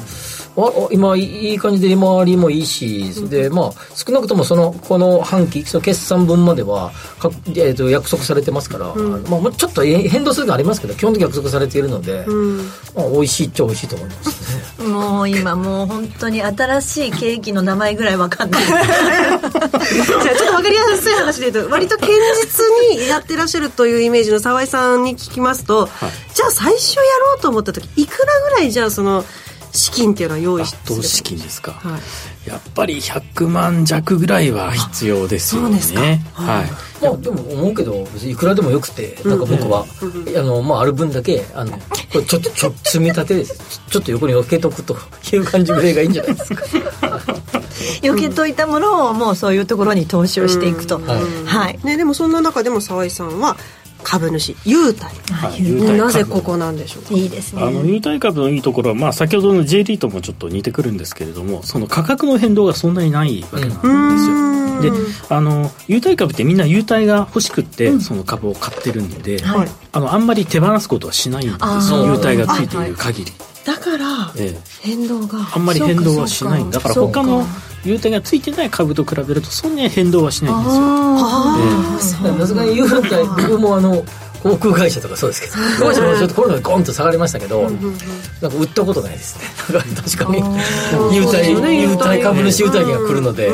[0.92, 12.58] 今いい感じで利回りもいいし、でまあ少なくともそのこの半期その決算分まではか、えー、と約束されてますから、うん、まあちょっと変動するのありますけど基本的に約束されているので、うん、
[12.96, 14.88] まあ美味しいっちゃ美味しいと思いますね。
[14.88, 18.64] もう今もう本当に新しいケーキの名前ぐらいわかんない。
[18.66, 22.08] じゃあちょっとわかりやすい話で言うと割と堅
[22.42, 22.66] 実
[22.98, 29.26] にやってらっしゃるというイメージの澤井さんに聞きますと、はい、じゃあ最初やろうと思った時いくらぐらいじゃあその
[29.76, 32.00] 資金っていうのは用意して投資金ですか、は
[32.46, 35.80] い、やっぱり100万弱ぐらいは必要ですよね。
[36.34, 41.80] はい、まあでも思うけど別にいくらでもよくてなんか僕は、うん、あのまあある分だけあのこ
[42.16, 43.82] れちょっとちょ積み立てです。
[43.90, 44.96] ちょっと横に置けとくと
[45.34, 46.64] いう感じぐらいがいいんじゃないですか。
[48.02, 53.58] 避けといたものをもうそういうところに投資をしていくと、はい、はい、ね、でもそんな中でも澤井さんは
[54.06, 57.14] 株主優待、はい、なぜここなんでしょうか？
[57.16, 57.64] いいですね。
[57.64, 63.76] あの優待株のいいところは、まあ、先ほどの J リートもちょっと似てくるんですけれどもその価格の変動がそんなにないわけなんで
[64.86, 72.06] すよ、であの優待株ってみんな優待が欲しくって、うん、その株を買ってるんで、はい、あのあんまり手放すことはしないんですよ。
[72.06, 73.32] 優待がついている限り。
[73.66, 74.32] だから
[74.82, 76.80] 変動が、あんまり変動はしないだ。
[76.80, 77.44] から他の
[77.86, 80.84] 優待がついてない株と比べるとそんなに変動はしないんですよ。
[80.84, 83.08] ああさすがに優待
[83.38, 84.04] 僕もあの
[84.44, 85.54] 航空会社とかそうですけど。
[85.80, 87.72] 当時もちょっとコロナでゴンと下がりましたけど、なん
[88.52, 89.46] か売ったことないですね。
[89.96, 90.38] 確かに。
[91.16, 92.22] 優待優待。
[92.22, 93.50] 株主優待券が来るので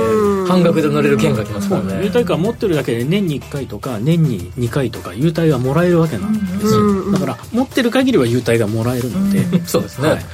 [0.47, 2.01] 半額で乗れる券が来ますもんね。
[2.03, 7.11] 優待券持ってるだけで年に1回とか年に2回とか優待がもらえるわけなんですよ。
[7.11, 9.65] だから持ってる限りは優待がもらえるので。
[9.65, 10.25] そうですね、はい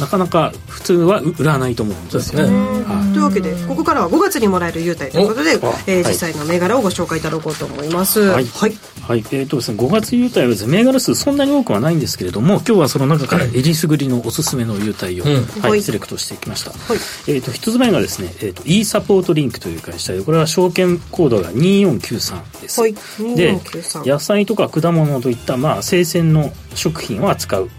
[0.00, 2.84] なかなか普通は売らないと思うんですよね。
[2.84, 5.50] はい、というわけでここからは5月にもらえる優待ということで、
[5.86, 8.20] えー、実際の銘柄をご紹介いただこうと思います。
[8.20, 8.44] はい。
[8.46, 8.72] はい。
[9.02, 16.70] はい、えーとですね、5月優待はですね、銘柄数そんなに多くはないんですけれども、今日はその中からえりすぐりのおすすめの優待を、うん、はい、セレクトしてきました。
[16.70, 22.80] はい、えっ、ー、と、一つ目がですね、えっ、ー、と、e サポートリンクという会社で、これは証券コードが2493です。
[22.80, 22.94] はい。
[23.34, 23.60] で、
[24.06, 27.70] 野菜とか果物といった、まあ、生鮮の食品を扱う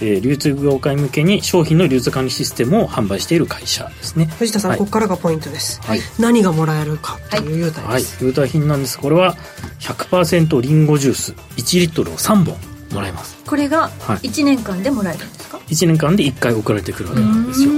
[0.00, 4.26] えー、流通業界向けに商品の流通管理システムを販売している会社ですね。
[4.38, 8.98] 藤田さん、はい、ここからがポイントです、はい、何がもらえるかという優待です、はい、優待品なんです。
[8.98, 9.36] これは
[9.80, 11.32] 100%リンゴジュース。
[11.56, 12.56] 1リットルを3本
[12.92, 13.36] もらえます。
[13.46, 17.70] これが1年間でもらえるんですか、はい、1年間で1回送られてくるわけなんですよ。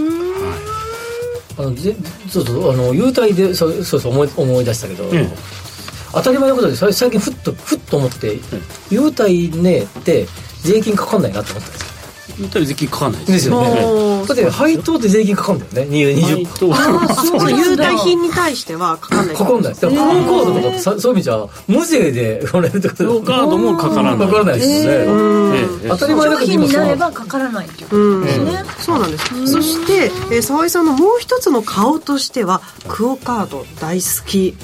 [1.59, 1.95] あのぜ
[2.29, 5.29] そうそうあの優待でそうそうそう思い思い出したけど、うん、
[6.13, 8.41] 当たり前のことで最近ふっとふっと思って、うん、
[8.91, 10.27] 優待ねって
[10.63, 11.82] 税金かかんないなと思ったんです
[12.39, 14.27] よ税金かかんないですよね。
[14.27, 15.97] だって配当って税金かかるんだよね。
[15.97, 17.51] 20 そう。
[17.51, 19.37] 優待品に対してはかかんない。
[19.37, 19.75] かかんない。
[19.75, 20.45] クオカー。
[20.47, 24.27] ドとかそういう意味じゃ無税でもらえるってことクオカードもかからない。
[24.27, 25.89] かからないですよね。
[25.89, 28.39] 当たり前だけどになればかからないっていうことです。
[28.45, 29.47] ねそうなんです。
[29.47, 34.55] そして澤井さんのもう一つの顔としてはクオカード大好き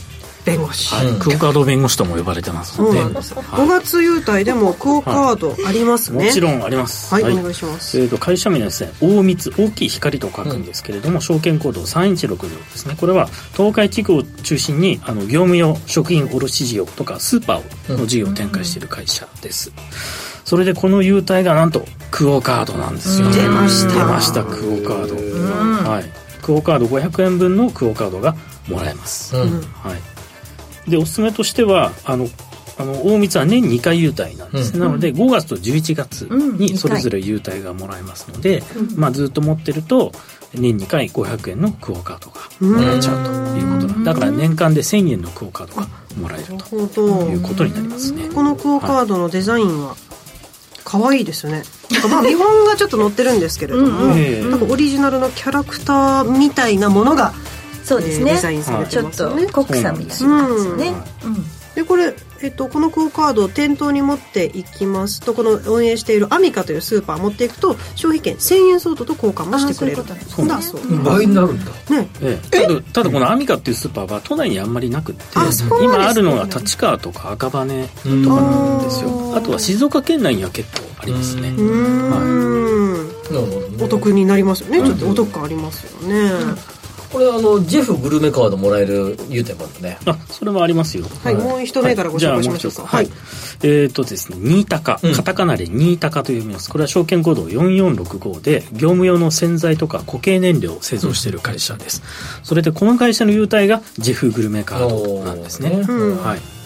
[0.44, 7.12] 弁護士、はい、クオカード弁護士とも呼ばれてますので、うん、5月優待でもクオカードありますね、もちろんあります。
[7.12, 8.00] はい、お願いします。
[8.00, 12.96] えーと、会社名はですね大光大きい光と書くんですけれども、証券コード3160ですね。
[12.98, 19.72] これは東海地区を中心にあの業務用食品卸事業とかスーパーの事業を展開している会社です、
[20.44, 23.94] それでこの優待がなんとクオカードなんですよ出ました。
[23.94, 26.04] 出ましたクオカード、はい。
[26.40, 28.34] クオカード500円分のクオカードが
[28.68, 29.48] もらえます、はい、
[30.88, 32.28] でおすすめとしてはあの
[32.78, 38.62] あの大光は年2回優待なんですね、なので5月と11月にそれぞれ優待がもらえますので、
[38.94, 40.12] まあ、ずっと持ってると
[40.54, 48.28] 年2回500円のクオカードがもらえちゃうということなんだから年間で1000円のクオカードがもらえるということになりますね。
[48.32, 49.96] このクオカードのデザインは
[50.84, 51.64] 可愛いですよね。
[52.10, 57.34] まあ見本がちょっと載ってるんですけれども、うんええなんかオリジナルのキャラクターみたいなものが
[57.88, 60.94] そうですね、えーデザインされてちょっますよねとコックさんみたいな感じですね、
[61.74, 62.12] でこれ、
[62.42, 70.02] えっと、このクオカードを店頭に持っていきますとこの運営しているアミカというスーパー持っていくと消費券1000円相当と交換もしてくれる。
[70.26, 71.02] そんだそう。
[71.04, 71.66] 倍になるんだ。
[71.90, 72.08] ね。
[72.20, 72.66] ええ。
[72.66, 75.22] ただただこのアミカっていうスーパーは都内にあんまりなくって。
[75.34, 75.84] あそうなんですね。
[75.84, 79.36] 今あるのが立川とか赤羽とかなんですよ。
[79.36, 81.50] あとは静岡県内には結構ありますね。
[81.50, 82.44] うー
[83.04, 83.08] ん。
[83.80, 84.78] お得になりますよね。
[84.82, 86.30] ちょっとお得感ありますよね、
[87.12, 89.98] これあのジェフグルメカードもらえる優待もあるね。
[90.06, 91.06] あそれはありますよ。
[91.22, 92.82] はいもう一銘柄ご紹介しましょうか。
[92.86, 93.08] はい、
[93.62, 95.22] えっ、とですね新高カ。
[95.22, 96.70] タカナで新高と読みます。
[96.70, 102.02] これは証券コード4465で業務用の洗剤とか固形燃料を製造している会社です、
[102.42, 106.22] それでこの会社の優待がジェフグルメカードなんですね、うん。
[106.22, 106.58] はい。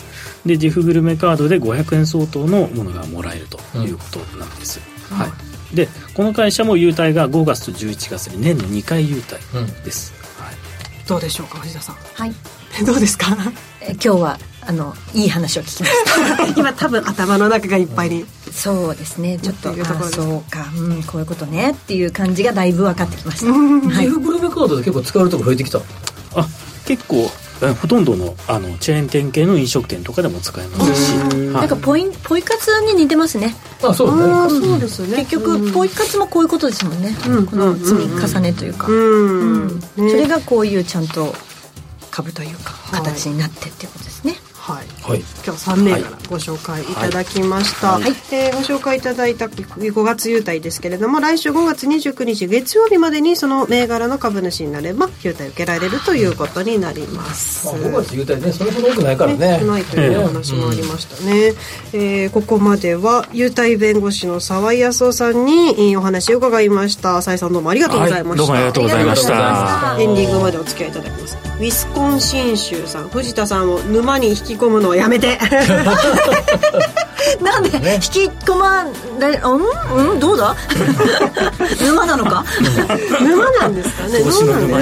[0.46, 4.80] でジェフグルメカードで500円相当のものがもらえるということなんです、
[5.12, 5.26] は
[5.72, 9.36] い、でこの会社も優待が5月と11月で年の2回優待
[9.84, 10.12] です、
[11.12, 11.96] どうでしょうか藤田さん。
[12.14, 12.32] はい。
[12.86, 13.36] どうですか？
[13.82, 16.46] え今日はあのいい話を聞きました。
[16.58, 18.24] 今多分頭の中がいっぱいに。
[18.50, 19.38] そうですね。
[19.38, 19.74] ちょっと
[20.10, 25.78] そうか、うん、こういうことねっていう感じがだいぶ分かってきました、ジェフグルメカードで結構使えるとこ増えてきた。
[26.34, 26.48] あ
[26.86, 27.30] 結構
[27.62, 31.38] えほとんどのあのチェーン店系の飲食店とかでも使えますし、はい。
[31.52, 33.54] なんかポインポイ活に似てますね。
[33.82, 34.22] あそうね。
[34.24, 35.18] あーそうですね。
[35.18, 39.80] 結局、ポイ活もこういうことですもんね、この積み重ねというか、うん。
[39.80, 41.34] それがこういうちゃんと
[42.10, 44.32] 株というか形になってっていうことですね。
[44.32, 44.86] はいはい。
[45.06, 48.02] 今日3銘柄ご紹介いただきました、はい。
[48.30, 59.58] えーご紹介いただいた5月優待ですけれども来週5月29日月曜日までにその銘柄の株主になれば優待受けられるということになります、まあ、5月優待ねそれほど多くないからね。
[59.60, 61.54] 少ないというお話もありましたね、
[61.92, 67.20] えーここまでは優待弁護士の沢井康夫さんにえーお話を伺いました。
[67.20, 69.96] 沢井さんどうもありがとうございました、はいどうもありがとうございました。
[70.00, 75.38] エンディングまでお付き合いいただきますウィスコンシン州さん藤田さんを沼に引き込むのをやめて。
[77.40, 78.84] なんで引き込ま
[79.20, 80.10] れうん？
[80.12, 80.20] うん？
[80.20, 80.54] どうだ？
[81.80, 82.44] 沼なのか？
[83.20, 84.18] 沼なんですかね？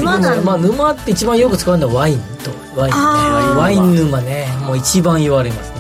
[0.00, 2.50] 沼沼んまあ沼って一番よく使うのはワインと
[2.80, 3.00] ワインね。
[3.60, 4.48] ワイン沼ね。
[4.66, 5.79] もう一番言われますね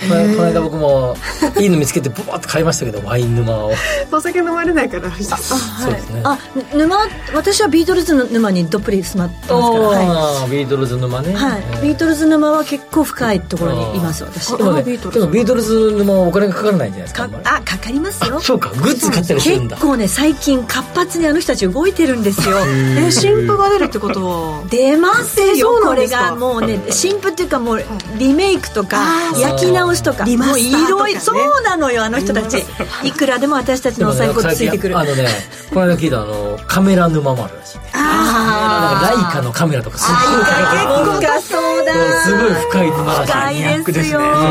[0.00, 1.16] このこの間僕も
[1.58, 3.72] いいの見つけてブワーッと買いましたけどワイン沼を。
[4.12, 6.20] お酒飲まれないから藤田さんそうですね。
[6.24, 6.38] あ
[6.74, 6.96] 沼
[7.34, 9.84] 私はビートルズの沼にどっぷり浸かってますから。
[9.88, 10.50] はい。
[10.50, 11.34] ビートルズ沼ね。
[11.34, 14.82] はい、ビートルズ沼は結構深いところにいます私でもね。
[14.82, 14.90] で
[15.20, 18.40] もビートルズ沼はお金がかからないんじゃないですかあかかりますよ。
[18.40, 19.76] そうかグッズ買ったりするんだ。
[19.76, 22.56] 結構ね最近活発にあの人たち動いてるんですよ。
[22.98, 24.24] え新譜が出るってこと？
[24.24, 26.22] は出ますえよこれそうなんですか？
[26.30, 27.84] がもうね新譜っていうかもう
[28.16, 28.98] リメイクとか
[29.38, 30.24] 焼き直しとか。
[30.24, 30.92] リマスターとかね。
[30.92, 31.20] もういろいろ。
[31.20, 32.64] そうなのよあの人たち。
[33.02, 34.98] いくらでも私たちのお財布ついてくる。
[34.98, 35.28] あのね
[35.70, 37.84] この間聞いたあのカメラ沼もあるらしいね。
[37.92, 41.87] なんかライカのカメラとかすごい結構深そうだ
[42.28, 44.12] すごい深い沼らしい深いです。
[44.12, 44.42] よなんか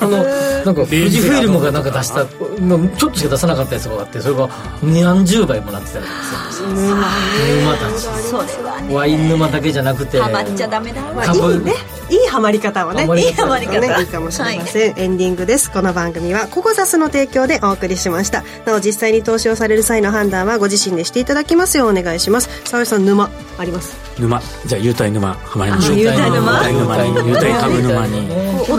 [0.00, 0.24] あの
[0.64, 2.24] なんか富士フイルムがなんか出した
[2.60, 4.48] まあちょっとしか出さなかったやつがあってそれが
[4.82, 6.04] 何十倍もなってたり
[6.50, 6.88] するんです。
[6.88, 8.00] よ沼たち。
[8.00, 11.00] それはねワイン沼だけじゃなくてハマっちゃダメだ。
[11.12, 11.72] まあいいね。
[12.08, 13.80] いいハマり方はねいいハマり方。
[13.80, 14.02] ねい。
[14.04, 15.70] いかもしれません、エンディングです。
[15.72, 18.44] この番組はココザスの提供でお送りしました。
[18.64, 22.48] なお実際に投資をされる際の判断はご自身でしていただきますようお願いします。
[22.64, 23.96] 澤井さん沼あります？
[24.20, 24.40] 沼。
[24.66, 28.28] じゃあ優待沼ハマりましょうあ優待沼優待沼に優待株沼に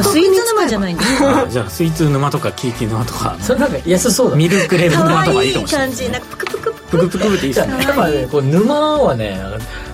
[0.04, 0.94] スイーツ沼じゃない。
[0.94, 9.40] んですあじゃあスイーツ沼とかケーキ沼とかそれなんか安そうだミルクレープか沼とかいわいいいかもしれない感じなんかプクプクプクプクっていいじゃあですねやっぱねこう沼はね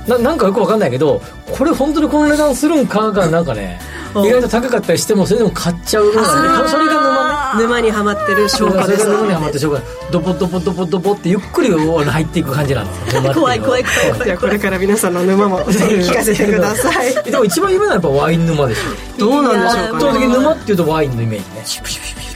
[0.08, 1.22] ななんかよくわかんないけど
[1.52, 3.80] これ本当にこの値段するんかがなんかね
[4.16, 6.06] 意外と高かったりしてもそれでも買っちゃう。
[6.06, 6.22] のが
[6.64, 14.26] ねそれが沼ね沼にはまってる証それが拠です沼にはまってしょうがないドポドポドポドポってゆっくり入っていく感じなんです怖い怖い怖い怖い。
[14.26, 17.14] じゃあこれから皆さんの沼も ぜひ聞かせてください。
[17.24, 19.20] でも一番有名なのはやっぱワイン沼でしょ。
[19.20, 21.62] どうなんでしょう圧倒的に沼っていうとワインのイメージね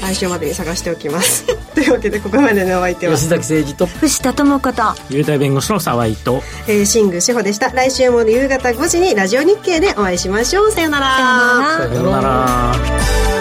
[0.02, 1.45] 来週までに探しておきます。
[1.74, 7.70] というわけでここまでのお相手は吉崎誠二と藤田智子と優待弁護士の沢井とえー、シング志保でした。
[7.70, 10.72] 来週も夕方5時にラジオ日経でお会いしましょう。
[10.72, 11.08] さよなら。
[11.16, 11.88] さよなら。
[11.88, 12.22] さような
[13.32, 13.36] ら